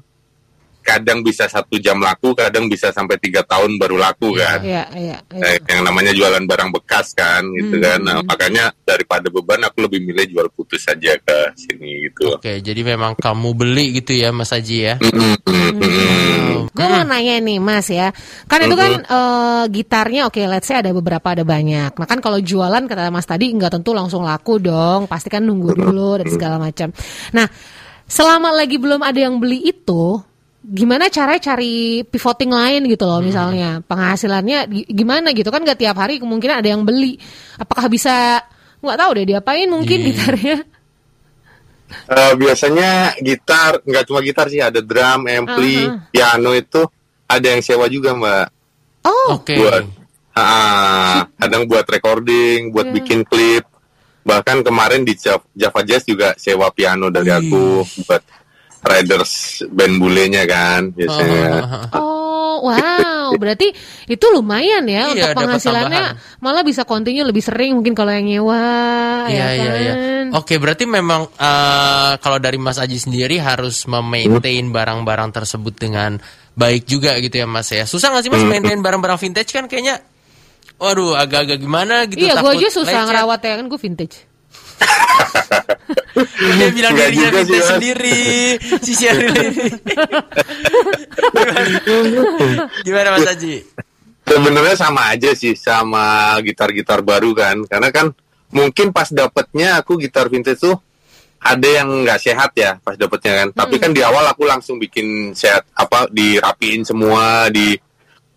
kadang 0.87 1.19
bisa 1.27 1.51
satu 1.51 1.83
jam 1.83 1.99
laku, 1.99 2.31
kadang 2.39 2.71
bisa 2.71 2.95
sampai 2.95 3.19
tiga 3.19 3.43
tahun 3.43 3.75
baru 3.75 3.99
laku 3.99 4.39
kan. 4.39 4.63
Iya, 4.63 4.87
iya, 4.95 5.19
iya. 5.35 5.43
Eh, 5.43 5.59
yang 5.67 5.83
namanya 5.83 6.15
jualan 6.15 6.47
barang 6.47 6.71
bekas 6.71 7.11
kan, 7.11 7.43
gitu 7.59 7.75
Hmm. 7.75 7.83
kan. 7.83 7.99
Nah, 8.07 8.17
makanya 8.23 8.71
daripada 8.87 9.27
beban, 9.27 9.67
aku 9.67 9.83
lebih 9.83 10.07
milih 10.07 10.31
jual 10.31 10.47
putus 10.55 10.87
saja 10.87 11.19
ke 11.19 11.39
sini 11.59 12.07
gitu. 12.07 12.39
Oke, 12.39 12.63
jadi 12.63 12.87
memang 12.87 13.19
kamu 13.19 13.51
beli 13.59 13.99
gitu 13.99 14.15
ya 14.15 14.31
Mas 14.31 14.55
Haji 14.55 14.79
ya. 14.79 14.95
Mm-mm, 15.03 15.75
mm-mm. 15.75 16.71
Gue 16.71 16.87
mau 16.87 17.03
nanya 17.03 17.35
nih 17.43 17.59
Mas 17.59 17.91
ya, 17.91 18.15
kan 18.47 18.63
itu 18.63 18.79
kan 18.79 19.03
eh, 19.03 19.65
gitarnya 19.75 20.31
oke, 20.31 20.39
let's 20.47 20.71
say 20.71 20.79
ada 20.79 20.95
beberapa 20.95 21.35
ada 21.35 21.43
banyak. 21.43 21.99
Nah 21.99 22.07
kan 22.07 22.23
kalau 22.23 22.39
jualan 22.39 22.87
kata 22.87 23.11
Mas 23.11 23.27
tadi 23.27 23.51
nggak 23.51 23.75
tentu 23.75 23.91
langsung 23.91 24.23
laku 24.23 24.63
dong, 24.63 25.11
pasti 25.11 25.35
kan 25.35 25.43
nunggu 25.43 25.75
dulu 25.75 26.23
dan 26.23 26.29
segala 26.31 26.63
macam. 26.63 26.95
Nah 27.35 27.51
selama 28.07 28.55
lagi 28.55 28.79
belum 28.79 29.03
ada 29.03 29.19
yang 29.19 29.37
beli 29.37 29.67
itu, 29.67 30.19
gimana 30.63 31.07
caranya 31.07 31.55
cari 31.55 32.03
pivoting 32.03 32.51
lain 32.51 32.91
gitu 32.91 33.07
loh 33.07 33.23
misalnya 33.23 33.79
penghasilannya 33.87 34.59
gi- 34.67 34.89
gimana 34.91 35.31
gitu 35.31 35.47
kan 35.51 35.63
nggak 35.63 35.79
tiap 35.79 35.95
hari 35.95 36.19
kemungkinan 36.19 36.59
ada 36.59 36.69
yang 36.71 36.83
beli. 36.83 37.19
Apakah 37.55 37.87
bisa 37.87 38.43
nggak 38.83 38.99
tahu 38.99 39.11
deh 39.15 39.27
diapain 39.27 39.67
mungkin 39.67 39.99
Iya. 40.03 40.07
gitarnya? 40.11 40.57
Eh, 42.07 42.33
biasanya 42.35 43.15
gitar, 43.23 43.79
nggak 43.83 44.05
cuma 44.11 44.19
gitar 44.19 44.51
sih, 44.51 44.59
ada 44.59 44.83
drum, 44.83 45.23
ampli, 45.23 45.87
Aha. 45.87 46.11
piano 46.11 46.51
itu 46.51 46.83
ada 47.27 47.47
yang 47.47 47.63
sewa 47.63 47.87
juga 47.87 48.11
mbak. 48.11 48.47
Oh, 49.07 49.39
Oke. 49.39 49.55
Buat, 49.55 49.87
ah, 50.35 51.31
kadang 51.39 51.71
buat 51.71 51.87
recording, 51.87 52.75
buat 52.75 52.91
Iya. 52.91 52.95
bikin 52.99 53.21
klip. 53.23 53.65
Bahkan 54.27 54.67
kemarin 54.67 55.07
di 55.07 55.15
Jav- 55.15 55.47
Java 55.55 55.81
Jazz 55.81 56.03
juga 56.03 56.35
sewa 56.35 56.67
piano 56.69 57.07
dari 57.09 57.31
Wih. 57.31 57.39
aku 57.39 57.63
buat 58.03 58.23
riders 58.83 59.33
band 59.67 59.95
bulenya 59.97 60.43
kan 60.45 60.91
biasanya. 60.91 61.63
Oh, 61.95 62.63
wow. 62.63 63.35
Berarti 63.35 63.71
itu 64.07 64.27
lumayan 64.31 64.87
ya 64.87 65.11
Iya, 65.11 65.31
untuk 65.31 65.31
penghasilannya. 65.37 66.05
Malah 66.39 66.63
bisa 66.63 66.83
continue 66.83 67.23
lebih 67.23 67.43
sering 67.43 67.75
mungkin 67.75 67.95
kalau 67.95 68.11
yang 68.11 68.27
nyewa, 68.27 68.67
Iya 69.27 69.31
ya 69.31 69.47
iya 69.53 69.67
kan? 69.67 69.79
iya. 69.79 69.95
Oke, 70.35 70.59
berarti 70.59 70.85
memang 70.87 71.31
eh, 71.31 72.13
kalau 72.19 72.39
dari 72.39 72.59
Mas 72.59 72.79
Aji 72.79 72.99
sendiri 72.99 73.39
harus 73.39 73.87
memaintain 73.87 74.67
barang-barang 74.71 75.31
tersebut 75.33 75.75
dengan 75.75 76.19
baik 76.55 76.87
juga 76.87 77.15
gitu 77.19 77.43
ya 77.43 77.47
Mas 77.47 77.71
ya. 77.71 77.87
Susah 77.87 78.11
nggak 78.11 78.23
sih 78.23 78.31
Mas 78.31 78.43
maintain 78.43 78.79
barang-barang 78.79 79.19
vintage 79.19 79.51
kan 79.51 79.67
kayaknya 79.67 79.99
waduh 80.77 81.15
agak-agak 81.15 81.59
gimana 81.59 82.05
gitu 82.05 82.21
Iya, 82.23 82.39
gue 82.39 82.53
aja 82.53 82.69
susah 82.69 82.93
lecet. 82.93 83.07
ngerawat 83.09 83.41
ya 83.41 83.53
kan 83.57 83.67
gue 83.67 83.81
vintage. 83.81 84.17
Dia 86.57 86.69
bilang 86.71 86.93
dirinya 86.93 87.29
sih, 87.29 87.35
vintage 87.35 87.61
Mas. 87.61 87.69
sendiri. 87.71 88.21
Si 88.81 88.93
Sheryl 88.93 89.33
ini. 89.37 89.69
Gimana? 91.85 92.65
Gimana 92.83 93.09
Mas 93.15 93.27
Aji? 93.27 93.55
Sebenarnya 94.27 94.75
sama 94.75 95.03
aja 95.09 95.31
sih 95.33 95.55
sama 95.55 96.35
gitar-gitar 96.43 96.99
baru 97.01 97.31
kan, 97.31 97.63
karena 97.65 97.89
kan 97.95 98.07
mungkin 98.51 98.91
pas 98.91 99.07
dapetnya 99.09 99.79
aku 99.79 99.95
gitar 99.97 100.27
vintage 100.27 100.59
tuh 100.59 100.75
ada 101.39 101.63
yang 101.69 102.03
nggak 102.03 102.19
sehat 102.19 102.51
ya 102.59 102.75
pas 102.83 102.99
dapetnya 102.99 103.45
kan. 103.45 103.49
Tapi 103.55 103.79
kan 103.79 103.95
di 103.95 104.03
awal 104.03 104.27
aku 104.27 104.43
langsung 104.43 104.77
bikin 104.77 105.31
sehat 105.31 105.63
apa 105.73 106.11
dirapiin 106.11 106.83
semua 106.83 107.47
di 107.49 107.79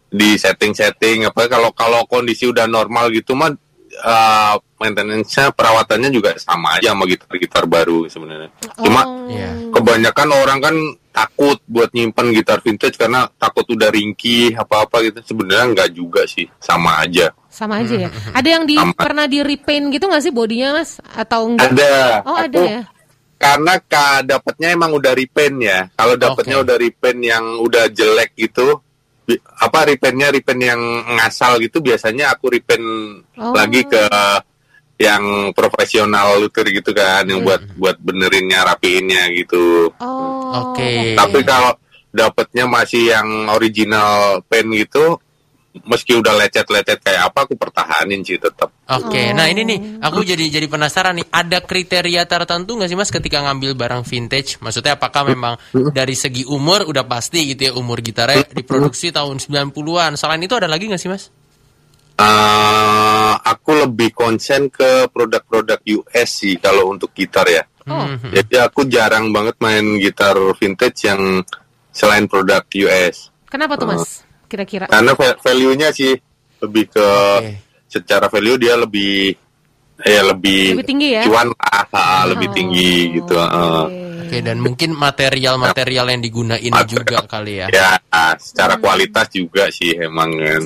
di 0.10 0.36
setting-setting 0.36 1.26
apa 1.26 1.46
kalau 1.46 1.70
kalau 1.72 2.02
kondisi 2.04 2.46
udah 2.46 2.66
normal 2.66 3.10
gitu 3.10 3.34
mah 3.34 3.54
uh, 4.00 4.56
maintenance-nya 4.76 5.52
perawatannya 5.52 6.10
juga 6.10 6.34
sama 6.36 6.76
aja 6.76 6.92
sama 6.92 7.06
gitar-gitar 7.06 7.64
baru 7.66 8.06
sebenarnya. 8.06 8.50
Cuma 8.76 9.02
Oh. 9.06 9.30
Iya. 9.30 9.70
kebanyakan 9.70 10.30
orang 10.34 10.60
kan 10.60 10.76
takut 11.10 11.62
buat 11.66 11.92
nyimpen 11.92 12.34
gitar 12.34 12.58
vintage 12.60 12.98
karena 12.98 13.30
takut 13.36 13.62
udah 13.68 13.92
ringkih 13.92 14.56
apa-apa 14.56 15.06
gitu. 15.06 15.20
Sebenarnya 15.22 15.66
nggak 15.70 15.90
juga 15.94 16.26
sih, 16.26 16.50
sama 16.58 17.06
aja. 17.06 17.30
Sama 17.46 17.86
aja 17.86 18.08
ya. 18.08 18.10
Ada 18.34 18.50
yang 18.50 18.64
di 18.66 18.74
Sama. 18.74 18.98
pernah 18.98 19.26
di 19.26 19.44
repaint 19.44 19.92
gitu 19.92 20.10
nggak 20.10 20.24
sih 20.24 20.34
bodinya 20.34 20.80
mas? 20.80 20.98
Atau 21.14 21.54
enggak? 21.54 21.70
Ada. 21.70 21.94
Oh 22.26 22.34
Aku- 22.34 22.46
ada 22.46 22.60
ya. 22.64 22.82
Karena 23.40 23.74
ka, 23.80 24.20
dapatnya 24.22 24.68
emang 24.74 24.92
udah 24.92 25.14
repaint 25.14 25.58
ya. 25.62 25.88
Kalau 25.94 26.16
dapatnya 26.16 26.60
Oke. 26.60 26.64
udah 26.66 26.76
repaint 26.76 27.22
yang 27.22 27.44
udah 27.60 27.86
jelek 27.88 28.36
gitu, 28.36 28.82
apa 29.38 29.80
repaintnya 29.94 30.34
repaint 30.34 30.62
yang 30.64 30.82
ngasal 31.20 31.60
gitu, 31.62 31.84
biasanya 31.84 32.34
aku 32.34 32.50
repaint 32.54 32.88
Oh. 33.40 33.54
lagi 33.56 33.86
ke 33.86 34.04
yang 35.00 35.56
profesional 35.56 36.44
luther 36.44 36.68
gitu 36.68 36.92
kan, 36.92 37.24
yang 37.24 37.40
buat 37.40 37.64
buat 37.80 37.96
benerinnya, 38.04 38.68
rapiinnya 38.68 39.32
gitu. 39.38 39.94
Oh. 40.00 40.74
Oke. 40.74 41.16
Tapi 41.16 41.40
kalau 41.48 41.78
dapatnya 42.12 42.66
masih 42.68 43.14
yang 43.16 43.48
original 43.54 44.42
pen 44.50 44.68
gitu, 44.76 45.22
meski 45.86 46.18
udah 46.18 46.34
lecet-lecet 46.36 47.00
kayak 47.00 47.32
apa, 47.32 47.48
aku 47.48 47.56
pertahanin 47.56 48.24
sih 48.26 48.40
tetap. 48.40 48.74
Oke, 48.90 49.32
nah 49.38 49.46
ini 49.46 49.62
nih 49.64 49.80
aku 50.02 50.26
jadi 50.26 50.50
jadi 50.50 50.66
penasaran 50.66 51.22
nih, 51.22 51.28
ada 51.30 51.62
kriteria 51.62 52.26
tertentu 52.26 52.76
nggak 52.76 52.90
sih 52.90 52.98
mas 52.98 53.14
ketika 53.14 53.46
ngambil 53.46 53.78
barang 53.78 54.04
vintage? 54.04 54.58
Maksudnya 54.60 54.98
apakah 54.98 55.30
memang 55.30 55.56
dari 55.94 56.18
segi 56.18 56.44
umur 56.50 56.90
udah 56.90 57.06
pasti 57.06 57.54
gitu 57.54 57.70
ya 57.70 57.74
umur 57.78 58.02
gitarnya 58.02 58.50
diproduksi 58.50 59.14
tahun 59.14 59.38
90-an? 59.38 60.18
Selain 60.18 60.42
itu 60.42 60.58
ada 60.58 60.66
lagi 60.66 60.90
nggak 60.90 61.02
sih 61.02 61.12
mas? 61.12 61.30
Eh, 62.20 63.34
aku 63.40 63.88
lebih 63.88 64.12
konsen 64.12 64.68
ke 64.68 65.08
produk-produk 65.08 65.80
US 66.04 66.30
sih 66.44 66.60
kalau 66.60 66.92
untuk 66.92 67.16
gitar 67.16 67.48
ya. 67.48 67.64
Oh. 67.88 68.06
Jadi 68.36 68.60
aku 68.60 68.84
jarang 68.92 69.32
banget 69.32 69.56
main 69.64 69.98
gitar 69.98 70.36
vintage 70.60 71.08
yang 71.08 71.40
selain 71.96 72.28
produk 72.28 72.62
US. 72.86 73.32
Kenapa 73.48 73.80
tuh 73.80 73.88
mas? 73.88 74.28
Kira-kira? 74.50 74.90
Karena 74.90 75.14
va- 75.14 75.38
value-nya 75.38 75.94
sih 75.94 76.18
lebih 76.60 76.90
ke 76.90 77.08
Oke. 77.38 77.54
secara 77.86 78.26
value 78.28 78.58
dia 78.58 78.74
lebih 78.74 79.38
ya 80.00 80.22
lebih, 80.26 80.74
Lebih 80.74 80.88
tinggi 80.88 81.10
ya? 81.12 81.24
cuan 81.24 81.48
lah, 81.50 81.84
ah, 81.92 82.24
lebih 82.26 82.48
Oh, 82.48 82.56
tinggi 82.56 82.94
gitu. 83.14 83.36
ah. 83.36 83.86
oke. 83.86 84.38
Dan 84.40 84.58
mungkin 84.58 84.94
material-material 84.94 86.06
yang 86.10 86.22
digunain 86.22 86.72
Material. 86.72 86.88
juga 86.88 87.18
kali 87.26 87.54
ya. 87.60 87.68
Ya, 87.70 88.00
secara 88.36 88.78
kualitas 88.78 89.28
juga 89.30 89.68
sih 89.70 89.94
emang 89.94 90.34
kan. 90.34 90.64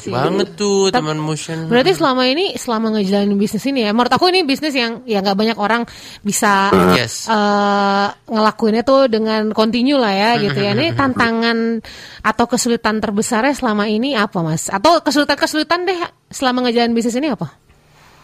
Menarik 0.00 0.08
sih. 0.08 0.12
banget 0.32 0.48
tuh 0.54 0.88
Tap- 0.88 1.00
teman 1.00 1.18
motion. 1.18 1.58
Berarti 1.66 1.92
selama 1.92 2.22
ini 2.24 2.44
selama 2.54 2.86
ngejalanin 2.92 3.36
bisnis 3.36 3.64
ini 3.64 3.84
ya, 3.84 3.92
menurut 3.92 4.08
aku 4.08 4.28
ini 4.28 4.40
bisnis 4.42 4.72
yang 4.72 5.04
ya 5.04 5.20
nggak 5.20 5.36
banyak 5.36 5.56
orang 5.56 5.82
bisa 6.20 6.72
Yes. 6.92 7.26
eh, 7.26 8.06
ngelakuinnya 8.26 8.80
tuh 8.80 9.06
dengan 9.06 9.50
continue 9.50 9.94
lah 9.94 10.10
ya 10.10 10.30
gitu 10.38 10.56
ya. 10.56 10.72
Ini 10.72 10.94
tantangan 10.98 11.84
atau 12.20 12.44
kesulitan 12.46 12.98
terbesarnya 12.98 13.52
selama 13.52 13.84
ini 13.84 14.12
apa 14.12 14.40
mas? 14.40 14.66
Atau 14.66 15.00
kesulitan-kesulitan 15.00 15.84
deh 15.84 15.98
selama 16.26 16.64
ngejalanin 16.64 16.92
bisnis 16.92 17.14
ini 17.14 17.28
apa? 17.28 17.52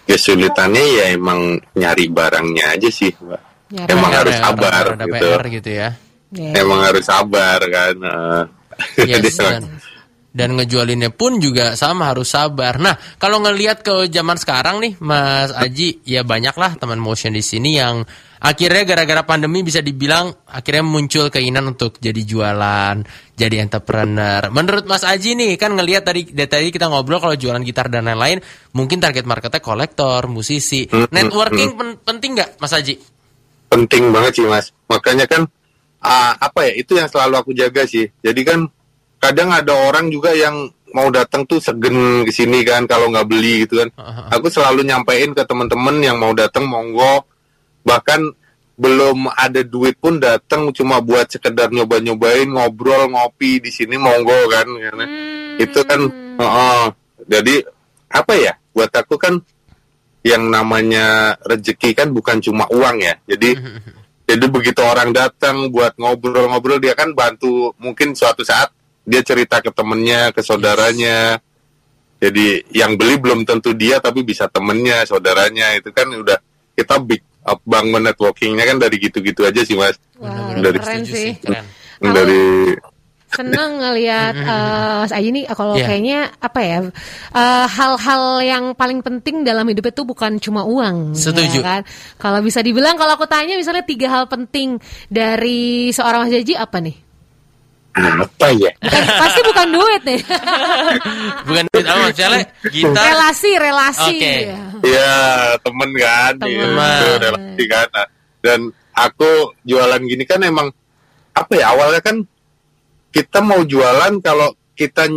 Kesulitannya 0.05 0.85
ya 0.97 1.05
emang 1.13 1.41
nyari 1.75 2.07
barangnya 2.07 2.73
aja 2.73 2.89
sih, 2.89 3.11
Mbak. 3.13 3.43
Nyari 3.67 3.91
Emang 3.91 4.11
PR 4.11 4.19
harus 4.23 4.35
ya, 4.35 4.41
sabar 4.41 4.85
gitu. 4.95 5.11
PR 5.11 5.43
gitu 5.51 5.71
ya. 5.75 5.89
Ya. 6.31 6.51
Emang 6.55 6.81
harus 6.81 7.03
sabar 7.03 7.59
kan. 7.59 7.95
eh. 7.99 8.43
Yes, 9.03 9.35
dan 10.37 10.53
ngejualinnya 10.61 11.17
pun 11.17 11.41
juga 11.41 11.73
sama 11.73 12.13
harus 12.13 12.37
sabar. 12.37 12.77
Nah, 12.77 12.93
kalau 13.17 13.41
ngelihat 13.41 13.81
ke 13.81 14.13
zaman 14.13 14.37
sekarang 14.37 14.85
nih, 14.85 14.93
Mas 15.01 15.57
Aji, 15.57 16.05
ya 16.05 16.21
banyak 16.29 16.53
lah 16.53 16.77
teman 16.77 17.01
motion 17.01 17.33
di 17.33 17.41
sini 17.41 17.81
yang 17.81 18.05
akhirnya 18.37 18.85
gara-gara 18.85 19.25
pandemi 19.25 19.65
bisa 19.65 19.81
dibilang 19.81 20.29
akhirnya 20.45 20.85
muncul 20.85 21.33
keinginan 21.33 21.73
untuk 21.73 21.97
jadi 21.97 22.21
jualan, 22.21 23.01
jadi 23.33 23.65
entrepreneur. 23.65 24.53
Menurut 24.53 24.85
Mas 24.85 25.09
Aji 25.09 25.33
nih, 25.33 25.57
kan 25.57 25.73
ngelihat 25.73 26.05
tadi 26.05 26.29
dari 26.29 26.49
tadi 26.53 26.69
kita 26.69 26.93
ngobrol 26.93 27.25
kalau 27.25 27.33
jualan 27.33 27.65
gitar 27.65 27.89
dan 27.89 28.05
lain-lain, 28.05 28.45
mungkin 28.77 29.01
target 29.01 29.25
marketnya 29.25 29.65
kolektor, 29.65 30.29
musisi. 30.29 30.85
Networking 30.93 31.73
pen- 31.73 31.99
penting 32.05 32.37
nggak, 32.37 32.61
Mas 32.61 32.77
Aji? 32.77 33.17
penting 33.77 34.15
banget 34.15 34.43
sih 34.43 34.47
mas 34.47 34.71
makanya 34.87 35.27
kan 35.27 35.45
ah, 36.01 36.33
apa 36.39 36.71
ya 36.71 36.73
itu 36.79 36.97
yang 36.97 37.11
selalu 37.11 37.35
aku 37.37 37.51
jaga 37.53 37.85
sih 37.85 38.09
jadi 38.23 38.41
kan 38.47 38.59
kadang 39.21 39.53
ada 39.53 39.73
orang 39.73 40.09
juga 40.13 40.33
yang 40.37 40.71
mau 40.97 41.13
datang 41.13 41.45
tuh 41.45 41.61
segen 41.61 42.25
ke 42.25 42.33
sini 42.33 42.65
kan 42.65 42.89
kalau 42.89 43.13
nggak 43.13 43.29
beli 43.29 43.69
gitu 43.69 43.85
kan. 43.85 43.91
Aku 44.33 44.49
selalu 44.49 44.87
nyampein 44.87 45.37
ke 45.37 45.43
teman-teman 45.45 46.01
yang 46.01 46.17
mau 46.17 46.33
datang 46.33 46.65
monggo. 46.65 47.29
Bahkan 47.85 48.21
belum 48.77 49.33
ada 49.33 49.65
duit 49.65 49.97
pun 49.97 50.21
datang 50.21 50.69
cuma 50.73 51.01
buat 51.01 51.33
sekedar 51.33 51.73
nyoba-nyobain 51.73 52.45
ngobrol 52.45 53.09
ngopi 53.09 53.57
di 53.57 53.73
sini 53.73 53.97
monggo 53.97 54.37
kan 54.53 54.69
karena 54.69 55.05
itu 55.57 55.81
kan 55.81 56.01
oh, 56.37 56.93
jadi 57.25 57.65
apa 58.13 58.33
ya 58.37 58.53
buat 58.77 58.93
aku 58.93 59.17
kan 59.17 59.41
yang 60.21 60.53
namanya 60.53 61.39
rezeki 61.41 61.97
kan 61.97 62.13
bukan 62.13 62.43
cuma 62.45 62.69
uang 62.69 63.01
ya. 63.01 63.17
Jadi 63.25 63.57
jadi 64.29 64.45
begitu 64.51 64.81
orang 64.85 65.15
datang 65.15 65.73
buat 65.73 65.97
ngobrol-ngobrol 65.97 66.83
dia 66.83 66.93
kan 66.93 67.17
bantu 67.17 67.73
mungkin 67.81 68.13
suatu 68.13 68.45
saat 68.45 68.76
dia 69.07 69.23
cerita 69.23 69.63
ke 69.63 69.71
temennya, 69.71 70.35
ke 70.35 70.43
saudaranya. 70.43 71.39
Jadi 72.17 72.65
yang 72.73 72.97
beli 72.97 73.17
belum 73.17 73.45
tentu 73.45 73.71
dia 73.71 74.01
tapi 74.01 74.21
bisa 74.21 74.49
temennya, 74.49 75.05
saudaranya 75.05 75.77
itu 75.77 75.93
kan 75.93 76.11
udah 76.11 76.37
kita 76.73 76.99
big 76.99 77.21
up 77.45 77.63
bangun 77.63 78.03
networkingnya 78.03 78.67
kan 78.67 78.77
dari 78.77 78.97
gitu-gitu 78.99 79.47
aja 79.47 79.63
sih 79.63 79.77
mas. 79.77 79.95
Wah, 80.19 80.57
Dari 80.57 80.79
keren 80.81 81.05
sih. 81.05 81.37
Keren. 81.39 81.65
Aku- 81.97 82.13
dari 82.13 82.45
seneng 83.27 83.83
ngelihat 83.83 84.33
eh, 84.39 84.95
Mas 85.03 85.13
Aji 85.13 85.29
nih 85.29 85.45
kalau 85.51 85.75
Iya. 85.77 85.85
kayaknya 85.85 86.19
apa 86.39 86.61
ya 86.63 86.79
eh, 87.35 87.67
hal-hal 87.69 88.23
yang 88.41 88.65
paling 88.73 89.03
penting 89.03 89.43
dalam 89.43 89.67
hidup 89.67 89.85
itu 89.87 90.03
bukan 90.03 90.39
cuma 90.39 90.63
uang 90.65 91.13
Setuju. 91.13 91.61
ya 91.61 91.61
kan 91.61 91.81
kalau 92.17 92.41
bisa 92.41 92.63
dibilang 92.63 92.95
kalau 92.95 93.13
aku 93.13 93.27
tanya 93.27 93.55
misalnya 93.55 93.83
tiga 93.83 94.09
hal 94.09 94.25
penting 94.25 94.79
dari 95.11 95.91
seorang 95.91 96.25
Mas 96.25 96.33
Aji 96.33 96.55
apa 96.55 96.79
nih 96.81 96.97
apa 97.97 98.47
ya? 98.53 98.71
Bukan- 98.77 99.09
pasti 99.17 99.41
bukan 99.43 99.69
duit 99.73 100.03
nih 100.05 100.21
Bukan 101.49 101.65
duit 101.67 101.85
apa 101.85 102.03
misalnya 102.07 102.41
gitar. 102.67 103.03
relasi 103.03 103.51
relasi 103.57 104.15
Oke. 104.15 104.35
Iya 104.83 105.15
temen 105.59 105.91
kan, 105.95 106.33
Temen. 106.37 106.53
Iya, 106.53 106.93
itu 106.93 107.09
relasi 107.19 107.63
kan. 107.67 107.87
Nah, 107.91 108.07
Dan 108.39 108.61
aku 108.93 109.31
jualan 109.63 110.01
gini 110.03 110.23
kan 110.23 110.41
emang 110.41 110.69
apa 111.33 111.53
ya 111.53 111.73
awalnya 111.73 112.01
kan 112.01 112.21
kita 113.11 113.41
mau 113.41 113.61
jualan 113.61 114.13
kalau 114.21 114.49
kita 114.73 115.09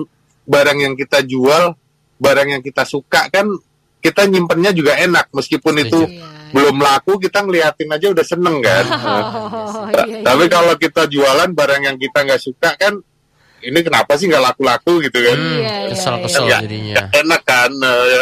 barang 0.44 0.80
yang 0.80 0.96
kita 0.96 1.22
jual 1.22 1.76
barang 2.16 2.48
yang 2.50 2.62
kita 2.62 2.84
suka 2.84 3.28
kan 3.28 3.48
kita 4.00 4.26
nyimpennya 4.26 4.72
juga 4.72 4.96
enak 4.96 5.32
meskipun 5.32 5.76
itu 5.80 6.00
Iya. 6.08 6.24
belum 6.50 6.82
laku 6.82 7.20
kita 7.22 7.46
ngeliatin 7.46 7.90
aja 7.94 8.08
udah 8.10 8.26
seneng 8.26 8.58
kan. 8.64 8.86
Oh, 9.70 9.86
iya, 9.92 10.04
iya. 10.08 10.20
Tapi 10.26 10.50
kalau 10.50 10.74
kita 10.76 11.06
jualan 11.06 11.50
barang 11.54 11.82
yang 11.86 11.98
kita 12.00 12.26
nggak 12.26 12.42
suka 12.42 12.74
kan 12.76 12.98
ini 13.62 13.80
kenapa 13.80 14.14
sih 14.14 14.26
nggak 14.26 14.44
laku-laku 14.44 15.02
gitu 15.02 15.18
kan? 15.18 15.34
Hmm, 15.34 15.60
Iya, 15.60 15.76
iya, 15.80 15.90
kesel-kesel 15.90 16.44
iya. 16.46 16.58
jadinya. 16.60 16.96
Enak 17.12 17.42
kan? 17.42 17.70
Nah, 17.74 17.96
ya. 18.06 18.22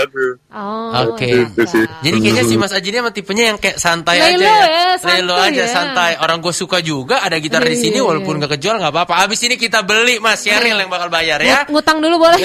Oh, 0.52 1.12
Oke. 1.12 1.28
Gitu 1.28 1.62
sih. 1.64 1.84
Jadi 2.02 2.18
kayaknya 2.20 2.44
si 2.44 2.56
Mas 2.56 2.72
Aji 2.72 2.88
ini 2.88 2.98
emang 2.98 3.12
tipenya 3.12 3.44
yang 3.48 3.58
kayak 3.58 3.78
santai 3.78 4.18
Lelo 4.18 4.42
aja 4.42 4.48
ya. 4.48 4.58
ya, 4.64 4.88
santai 4.96 5.18
Lelo 5.20 5.36
aja 5.36 5.54
ya. 5.60 5.68
santai. 5.68 6.12
Orang 6.18 6.38
gue 6.40 6.52
suka 6.52 6.78
juga 6.80 7.20
ada 7.20 7.38
gitar 7.38 7.62
di 7.62 7.74
Iya, 7.74 7.82
sini 7.84 7.98
iya, 7.98 8.06
walaupun 8.06 8.34
iya. 8.34 8.42
gak 8.44 8.52
kejual 8.56 8.76
nggak 8.78 8.94
apa-apa. 8.94 9.14
Abis 9.22 9.40
ini 9.44 9.56
kita 9.56 9.82
beli 9.82 10.18
Mas 10.18 10.42
Sheryl 10.42 10.74
yang 10.76 10.88
bakal 10.88 11.08
bayar 11.08 11.38
ya. 11.40 11.62
Ngut- 11.62 11.70
ngutang 11.74 11.98
dulu 12.00 12.16
boleh 12.20 12.40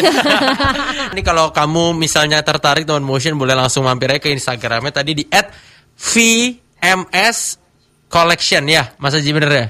Ini 1.13 1.23
kalau 1.23 1.51
kamu 1.51 1.95
misalnya 1.95 2.41
tertarik 2.41 2.85
teman 2.85 3.01
motion 3.01 3.35
boleh 3.35 3.53
langsung 3.53 3.85
mampir 3.85 4.09
aja 4.09 4.21
ke 4.21 4.31
Instagramnya 4.31 4.93
tadi 4.93 5.13
di 5.15 5.25
@vms 5.97 7.39
collection 8.09 8.65
ya. 8.67 8.93
Mas 8.99 9.15
Aji 9.15 9.33
bener 9.33 9.51
ya? 9.51 9.67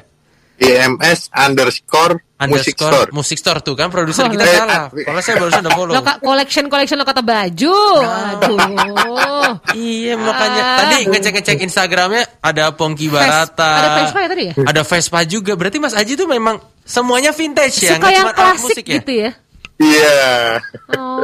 IMS 0.63 1.27
underscore 1.35 2.23
music 2.44 2.74
Underscore 2.74 2.92
store. 2.92 3.09
Music 3.12 3.38
Store 3.38 3.59
tuh 3.61 3.74
kan 3.74 3.88
produser 3.88 4.26
kita 4.26 4.42
Eh, 4.42 4.52
salah. 4.52 4.85
eh, 4.88 5.02
Kalau 5.02 5.20
saya 5.20 5.35
barusan 5.38 5.61
udah 5.61 5.72
follow. 5.72 5.92
lo 5.92 6.02
collection 6.18 6.64
collection 6.66 6.96
lo 6.96 7.05
kata 7.05 7.20
baju 7.20 7.76
aduh 8.02 9.52
Iya 9.72 10.14
makanya 10.16 10.62
Ah. 10.62 10.76
tadi 10.81 10.96
ngecek-ngecek 11.07 11.59
Instagramnya 11.62 12.22
ada 12.40 12.72
Pongki 12.72 13.07
Barata. 13.07 13.70
ada 13.74 13.88
Vespa 13.98 14.18
ya 14.18 14.28
tadi 14.28 14.42
ya 14.44 14.55
Ada 14.59 14.83
Vespa 14.83 15.18
juga. 15.24 15.52
Berarti 15.55 15.78
Mas 15.78 15.92
Aji 15.92 16.14
tuh 16.14 16.26
memang 16.26 16.57
semuanya 16.83 17.31
vintage 17.31 17.78
ya, 17.81 17.94
suka 17.94 18.00
nggak 18.00 18.12
yang 18.12 18.28
klasik 18.33 18.62
musik 18.64 18.85
ya. 18.85 18.94
gitu 18.98 19.12
ya 19.18 19.31
Iya. 19.77 20.61
oh 20.97 21.21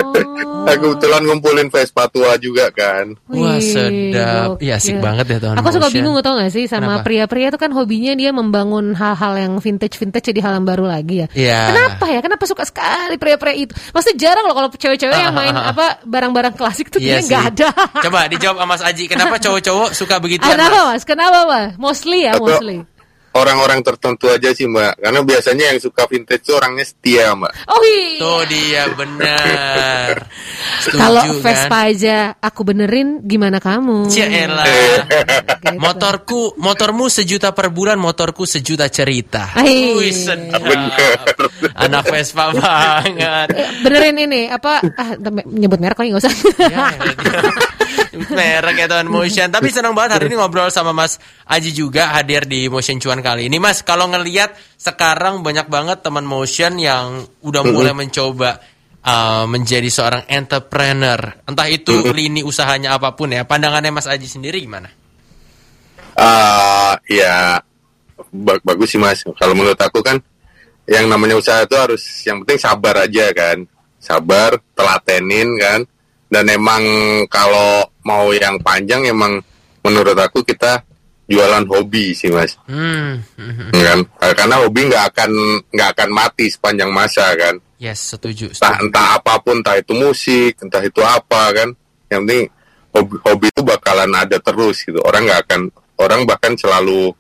Nah, 0.59 0.77
kebetulan 0.77 1.25
ngumpulin 1.25 1.73
Vespa 1.73 2.13
tua 2.13 2.37
juga 2.37 2.69
kan. 2.69 3.17
Wah, 3.27 3.57
sedap. 3.57 4.61
Iya, 4.61 4.77
asik 4.77 5.01
banget 5.01 5.25
ya, 5.27 5.39
Tuhan 5.41 5.57
Aku 5.57 5.69
suka 5.73 5.89
bingung 5.89 6.13
tau 6.21 6.37
gak 6.37 6.53
sih 6.53 6.69
sama 6.69 7.01
Kenapa? 7.01 7.09
pria-pria 7.09 7.49
itu 7.49 7.57
kan 7.57 7.73
hobinya 7.73 8.13
dia 8.13 8.31
membangun 8.31 8.93
hal-hal 8.93 9.33
yang 9.39 9.53
vintage-vintage 9.57 10.29
jadi 10.29 10.41
hal 10.45 10.53
yang 10.61 10.67
baru 10.69 10.85
lagi 10.85 11.25
ya. 11.25 11.27
Iya. 11.33 11.61
Kenapa 11.73 12.05
ya? 12.07 12.21
Kenapa 12.21 12.45
suka 12.45 12.69
sekali 12.69 13.17
pria-pria 13.17 13.57
itu? 13.57 13.73
Maksudnya 13.91 14.17
jarang 14.21 14.45
loh 14.45 14.55
kalau 14.55 14.69
cewek-cewek 14.71 15.17
yang 15.17 15.33
main 15.33 15.57
apa 15.73 16.05
barang-barang 16.05 16.53
klasik 16.53 16.93
tuh 16.93 17.01
Iya 17.01 17.25
nggak 17.25 17.43
ada. 17.57 17.69
Coba 18.05 18.29
dijawab 18.29 18.57
sama 18.61 18.69
Mas 18.69 18.83
Aji. 18.85 19.05
Kenapa 19.09 19.41
cowok-cowok 19.49 19.89
suka 19.97 20.21
begitu? 20.21 20.45
Kenapa 20.45 20.93
mas? 20.93 21.03
Kenapa 21.09 21.49
mas? 21.49 21.81
Mostly 21.81 22.29
ya, 22.29 22.37
Atau- 22.37 22.45
mostly. 22.45 22.85
Orang-orang 23.37 23.85
tertentu 23.85 24.33
aja 24.33 24.51
sih 24.57 24.65
mbak. 24.65 24.99
Karena 24.99 25.21
biasanya 25.23 25.65
yang 25.75 25.79
suka 25.79 26.09
vintage 26.09 26.43
itu 26.49 26.53
orangnya 26.57 26.85
setia 26.85 27.37
mbak. 27.37 27.53
Oh 27.69 27.83
iya. 27.85 28.19
Tuh 28.19 28.43
dia 28.49 28.83
benar. 28.97 30.15
Setuju 30.89 31.05
Kalau 31.05 31.21
kan? 31.21 31.45
Vespa 31.45 31.79
aja 31.93 32.17
aku 32.41 32.61
benerin, 32.65 33.21
gimana 33.29 33.61
kamu? 33.61 34.09
Ciela. 34.09 34.65
Gitu. 34.65 35.77
Motorku, 35.77 36.57
motormu 36.57 37.13
sejuta 37.13 37.53
per 37.53 37.69
bulan, 37.69 38.01
motorku 38.01 38.49
sejuta 38.49 38.89
cerita. 38.89 39.53
Hai. 39.53 39.93
Wih, 39.93 40.09
sedap. 40.09 40.65
Anak 41.77 42.09
Vespa 42.09 42.57
banget. 42.57 43.49
Eh, 43.53 43.69
Benerin 43.85 44.17
ini 44.17 44.49
apa? 44.49 44.81
Ah, 44.97 45.13
nyebut 45.45 45.77
merek 45.77 46.01
kali 46.01 46.09
nggak 46.09 46.25
usah. 46.25 46.35
Ya, 46.73 46.89
merek 48.33 48.77
ya 48.81 48.87
Tuan 48.89 49.09
Motion. 49.13 49.49
Tapi 49.53 49.69
senang 49.69 49.93
banget 49.93 50.17
hari 50.17 50.33
ini 50.33 50.41
ngobrol 50.41 50.73
sama 50.73 50.97
Mas 50.97 51.21
Aji 51.45 51.71
juga 51.77 52.17
hadir 52.17 52.49
di 52.49 52.67
Motion 52.73 52.97
Cuan 52.97 53.21
kali 53.21 53.47
ini. 53.53 53.61
Mas, 53.61 53.85
kalau 53.85 54.09
ngelihat 54.09 54.57
sekarang 54.81 55.45
banyak 55.45 55.69
banget 55.69 56.01
teman 56.01 56.25
Motion 56.25 56.81
yang 56.81 57.29
udah 57.45 57.63
mulai 57.67 57.93
mencoba 57.93 58.59
uh, 59.09 59.45
menjadi 59.49 59.89
seorang 59.89 60.23
entrepreneur. 60.29 61.17
Entah 61.49 61.69
itu 61.73 62.13
lini 62.13 62.45
usahanya 62.45 63.01
apa 63.01 63.17
pun 63.17 63.33
ya. 63.33 63.49
Pandangannya 63.49 63.89
Mas 63.89 64.05
Aji 64.05 64.29
sendiri 64.29 64.61
gimana? 64.61 64.93
Ah, 66.19 66.99
ya 67.07 67.63
ba- 68.35 68.61
bagus 68.61 68.91
sih 68.93 69.01
mas. 69.01 69.23
Kalau 69.39 69.55
menurut 69.55 69.79
aku 69.79 70.03
kan 70.03 70.19
yang 70.85 71.07
namanya 71.07 71.39
usaha 71.39 71.63
itu 71.63 71.77
harus 71.79 72.03
yang 72.27 72.43
penting 72.43 72.59
sabar 72.59 73.07
aja 73.07 73.31
kan, 73.33 73.63
sabar, 74.03 74.59
telatenin 74.75 75.55
kan. 75.57 75.81
Dan 76.29 76.45
emang 76.53 76.85
kalau 77.33 77.89
mau 78.05 78.29
yang 78.37 78.61
panjang 78.61 79.09
emang 79.09 79.41
menurut 79.81 80.19
aku 80.19 80.45
kita 80.45 80.85
jualan 81.25 81.65
hobi 81.69 82.13
sih 82.13 82.29
mas, 82.29 82.57
Hmm, 82.69 83.21
kan? 83.73 84.01
Karena 84.37 84.61
hobi 84.61 84.93
nggak 84.93 85.05
akan 85.13 85.31
nggak 85.73 85.89
akan 85.97 86.09
mati 86.13 86.53
sepanjang 86.53 86.93
masa 86.93 87.33
kan. 87.37 87.57
Yes, 87.79 88.15
setuju. 88.15 88.51
Entah, 88.53 88.75
setuju. 88.75 88.85
entah 88.87 89.07
apa 89.17 89.33
pun, 89.41 89.55
entah 89.63 89.77
itu 89.79 89.93
musik, 89.95 90.59
entah 90.61 90.83
itu 90.83 91.01
apa 91.03 91.43
kan. 91.55 91.69
Yang 92.11 92.21
penting 92.27 92.45
hobi, 92.95 93.17
hobi 93.25 93.47
itu 93.51 93.63
bakalan 93.63 94.11
ada 94.15 94.37
terus 94.43 94.83
gitu. 94.83 94.99
Orang 95.07 95.27
nggak 95.27 95.41
akan, 95.49 95.61
orang 96.03 96.21
bahkan 96.27 96.53
selalu 96.59 97.15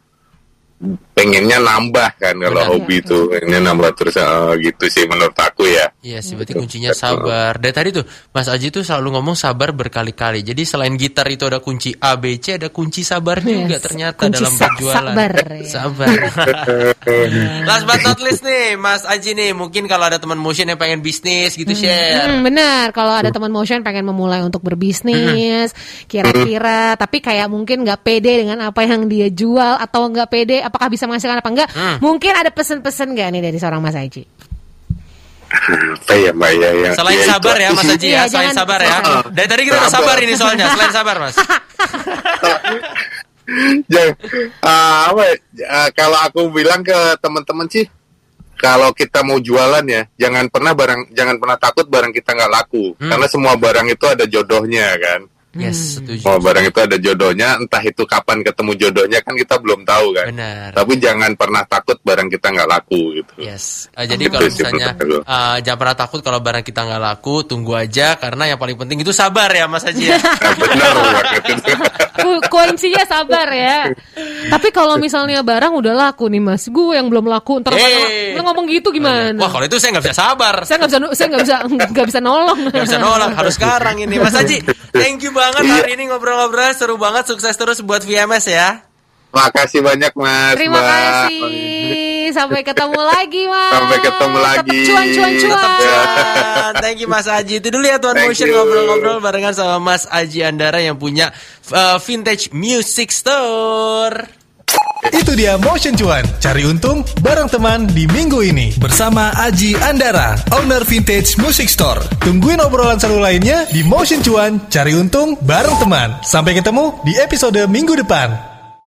pengennya 1.10 1.58
nambah 1.58 2.22
kan 2.22 2.38
kalau 2.38 2.54
Benar. 2.62 2.70
hobi 2.70 3.02
itu 3.02 3.26
pengennya 3.26 3.60
nambah 3.66 3.90
terus 3.98 4.14
eh, 4.14 4.52
gitu 4.62 4.86
sih 4.86 5.04
menurut 5.10 5.34
aku 5.34 5.66
ya. 5.66 5.90
Iya 5.98 6.22
sih, 6.22 6.38
berarti 6.38 6.54
kuncinya 6.54 6.94
sabar. 6.94 7.58
Dari 7.58 7.74
tadi 7.74 7.88
tuh, 7.90 8.06
Mas 8.30 8.46
Aji 8.46 8.70
tuh 8.70 8.86
selalu 8.86 9.18
ngomong 9.18 9.34
sabar 9.34 9.74
berkali-kali. 9.74 10.46
Jadi 10.46 10.62
selain 10.62 10.94
gitar 10.94 11.26
itu 11.26 11.42
ada 11.42 11.58
kunci 11.58 11.90
A, 11.98 12.14
B, 12.14 12.38
C, 12.38 12.54
ada 12.54 12.70
kunci 12.70 13.02
sabar 13.02 13.42
juga 13.42 13.76
Yes, 13.76 13.82
ternyata 13.82 14.22
kunci 14.22 14.38
dalam 14.38 14.54
sa- 14.54 14.62
berjualan. 14.70 14.94
sabar, 14.94 15.32
ya. 15.58 15.66
Sabar. 15.66 16.08
Last 17.68 17.84
but 17.84 18.00
not 18.06 18.18
least 18.22 18.46
nih, 18.46 18.78
Mas 18.78 19.02
Aji 19.02 19.34
nih, 19.34 19.50
mungkin 19.52 19.90
kalau 19.90 20.06
ada 20.06 20.22
teman 20.22 20.38
motion 20.38 20.70
yang 20.70 20.78
pengen 20.78 21.02
bisnis 21.02 21.58
gitu 21.58 21.74
share. 21.74 22.30
Hmm, 22.30 22.46
benar. 22.46 22.94
Kalau 22.94 23.18
ada 23.18 23.34
teman 23.34 23.50
motion 23.50 23.82
pengen 23.82 24.06
memulai 24.06 24.40
untuk 24.40 24.62
berbisnis, 24.62 25.74
kira-kira, 26.06 26.94
tapi 26.94 27.18
kayak 27.18 27.50
mungkin 27.50 27.82
nggak 27.82 28.00
pede 28.00 28.46
dengan 28.46 28.70
apa 28.70 28.86
yang 28.86 29.10
dia 29.10 29.28
jual 29.28 29.74
atau 29.76 30.06
nggak 30.06 30.28
pede, 30.30 30.62
apakah 30.68 30.86
bisa 30.86 31.04
menghasilkan 31.04 31.40
apa 31.40 31.48
enggak? 31.48 31.68
Hmm. 31.70 31.96
Mungkin 31.98 32.32
ada 32.32 32.48
pesan-pesan 32.48 33.10
nggak 33.10 33.28
nih 33.30 33.42
dari 33.42 33.56
seorang 33.56 33.80
Mas 33.80 33.94
Aji? 33.94 34.22
Apa 35.48 36.12
ya 36.12 36.30
mbak 36.30 36.52
ya? 36.54 36.70
yang- 36.78 36.92
Selain 36.94 37.16
ya 37.16 37.18
itu 37.18 37.30
sabar 37.30 37.56
ya 37.56 37.68
Mas. 37.72 37.86
Aji 37.86 38.06
Iya, 38.06 38.12
ya, 38.14 38.22
selain 38.22 38.32
jangan- 38.46 38.56
sabar 38.58 38.78
ya. 38.78 38.90
Sabar. 38.94 39.22
Dari 39.30 39.48
tadi 39.48 39.62
kita 39.64 39.74
udah 39.74 39.88
Sabar. 39.88 40.04
sabar 40.04 40.16
ini 40.18 40.34
soalnya, 40.34 40.66
selain 40.70 40.92
sabar 40.92 41.16
Mas. 41.18 41.36
Jangan, 43.88 44.12
ah, 44.62 45.08
apa 45.08 45.22
ya, 45.24 45.34
ah, 45.66 45.88
kalau 45.90 46.18
aku 46.20 46.40
bilang 46.50 46.84
ke 46.84 46.92
teman-teman 47.18 47.64
sih, 47.66 47.88
kalau 48.54 48.92
kita 48.92 49.24
mau 49.24 49.40
jualan 49.40 49.80
ya, 49.82 50.04
jangan 50.18 50.52
pernah 50.52 50.74
barang, 50.74 51.08
jangan 51.10 51.36
pernah 51.38 51.56
takut 51.56 51.86
barang 51.86 52.12
kita 52.12 52.34
nggak 52.34 52.52
laku, 52.52 52.92
Hmm. 52.94 53.08
karena 53.08 53.26
semua 53.26 53.54
barang 53.54 53.86
itu 53.86 54.04
ada 54.04 54.24
jodohnya 54.26 54.92
kan. 54.98 55.20
Yes, 55.58 55.98
setuju. 55.98 56.22
Semua 56.22 56.38
barang 56.38 56.64
itu 56.70 56.78
ada 56.78 56.96
jodohnya, 57.02 57.48
entah 57.58 57.82
itu 57.82 58.02
kapan 58.06 58.46
ketemu 58.46 58.72
jodohnya 58.78 59.18
kan 59.26 59.34
kita 59.34 59.58
belum 59.58 59.82
tahu 59.82 60.06
kan. 60.14 60.26
Benar. 60.30 60.70
Tapi 60.70 60.92
jangan 61.02 61.30
pernah 61.34 61.62
takut 61.66 61.98
barang 62.06 62.30
kita 62.30 62.46
nggak 62.54 62.68
laku 62.70 63.02
gitu. 63.18 63.32
Yes. 63.42 63.90
Eh, 63.98 64.06
jadi 64.06 64.30
kalau 64.30 64.46
misalnya 64.46 64.88
eh, 65.02 65.56
jangan 65.66 65.78
pernah 65.82 65.96
takut 65.98 66.20
kalau 66.22 66.38
barang 66.38 66.62
kita 66.62 66.80
nggak 66.86 67.02
laku, 67.02 67.34
tunggu 67.42 67.74
aja 67.74 68.14
karena 68.14 68.54
yang 68.54 68.58
paling 68.62 68.78
penting 68.78 69.02
itu 69.02 69.10
sabar 69.10 69.50
ya 69.50 69.66
Mas 69.66 69.82
Haji 69.82 70.14
ya. 70.14 70.18
Nah, 70.38 70.54
benar 70.54 70.94
Kuncinya 72.46 73.02
sabar 73.04 73.48
ya. 73.50 73.90
Tapi 74.48 74.68
kalau 74.70 74.94
misalnya 74.98 75.42
barang 75.42 75.74
udah 75.74 75.94
laku 75.94 76.30
nih 76.30 76.42
Mas, 76.42 76.70
gue 76.70 76.94
yang 76.94 77.10
belum 77.10 77.26
laku, 77.26 77.58
ntar 77.58 77.74
lo 77.74 78.40
ngomong 78.46 78.66
gitu 78.70 78.94
gimana? 78.94 79.34
Wah 79.34 79.50
kalau 79.50 79.66
itu 79.66 79.76
saya 79.82 79.98
nggak 79.98 80.04
bisa 80.06 80.16
sabar. 80.16 80.54
saya 80.62 80.76
nggak 80.82 80.90
bisa, 80.90 80.98
saya 81.14 81.26
nggak 81.28 81.42
bisa, 81.42 81.56
nggak 81.66 82.06
bisa 82.06 82.20
nolong. 82.22 82.58
Gak 82.70 82.84
bisa 82.86 82.98
nolak, 83.00 83.30
harus 83.34 83.54
sekarang 83.58 83.96
ini 83.98 84.14
Mas 84.22 84.34
Haji, 84.34 84.62
thank 84.94 85.24
you 85.26 85.32
banget 85.34 85.47
Iya. 85.56 85.74
hari 85.80 85.90
ini 85.96 86.04
ngobrol-ngobrol 86.12 86.72
Seru 86.76 86.96
banget, 87.00 87.24
sukses 87.28 87.54
terus 87.56 87.80
buat 87.80 88.04
VMS 88.04 88.46
ya 88.48 88.88
Makasih 89.28 89.84
banyak 89.84 90.12
Mas. 90.16 90.56
Terima 90.56 90.80
Mbak. 90.80 90.88
kasih. 90.88 92.32
Sampai 92.32 92.60
ketemu 92.64 92.96
lagi, 92.96 93.42
Mas. 93.44 93.72
Sampai 93.76 93.98
ketemu 94.00 94.38
lagi. 94.40 94.56
Tetap 94.56 94.86
cuan, 94.88 95.06
cuan, 95.12 95.32
cuan. 95.36 95.60
Cuan. 95.84 96.72
Thank 96.80 96.98
you 97.04 97.08
Mas 97.08 97.26
Aji 97.28 97.60
Itu 97.60 97.68
dulu 97.72 97.84
ya 97.84 97.96
Tuan 98.00 98.16
Thank 98.16 98.28
Motion 98.32 98.48
ngobrol-ngobrol 98.52 99.18
barengan 99.24 99.56
sama 99.56 99.76
Mas 99.80 100.04
Aji 100.04 100.44
Andara 100.44 100.78
Yang 100.84 100.96
punya 101.00 101.26
uh, 101.72 101.96
Vintage 102.00 102.52
Music 102.52 103.08
Store 103.08 104.37
Itu 105.06 105.38
dia 105.38 105.54
Motion 105.62 105.94
Cuan, 105.94 106.26
cari 106.42 106.66
untung 106.66 107.06
bareng 107.22 107.46
teman 107.46 107.86
di 107.86 108.10
minggu 108.10 108.42
ini. 108.42 108.74
Bersama 108.82 109.30
Aji 109.30 109.78
Andara, 109.78 110.34
owner 110.50 110.82
Vintage 110.82 111.38
Music 111.38 111.70
Store. 111.70 112.02
Tungguin 112.18 112.58
obrolan 112.58 112.98
seru 112.98 113.22
lainnya 113.22 113.62
di 113.70 113.86
Motion 113.86 114.18
Cuan, 114.26 114.66
cari 114.66 114.98
untung 114.98 115.38
bareng 115.38 115.78
teman. 115.78 116.18
Sampai 116.26 116.58
ketemu 116.58 116.98
di 117.06 117.14
episode 117.14 117.62
minggu 117.70 117.94
depan. 117.94 118.57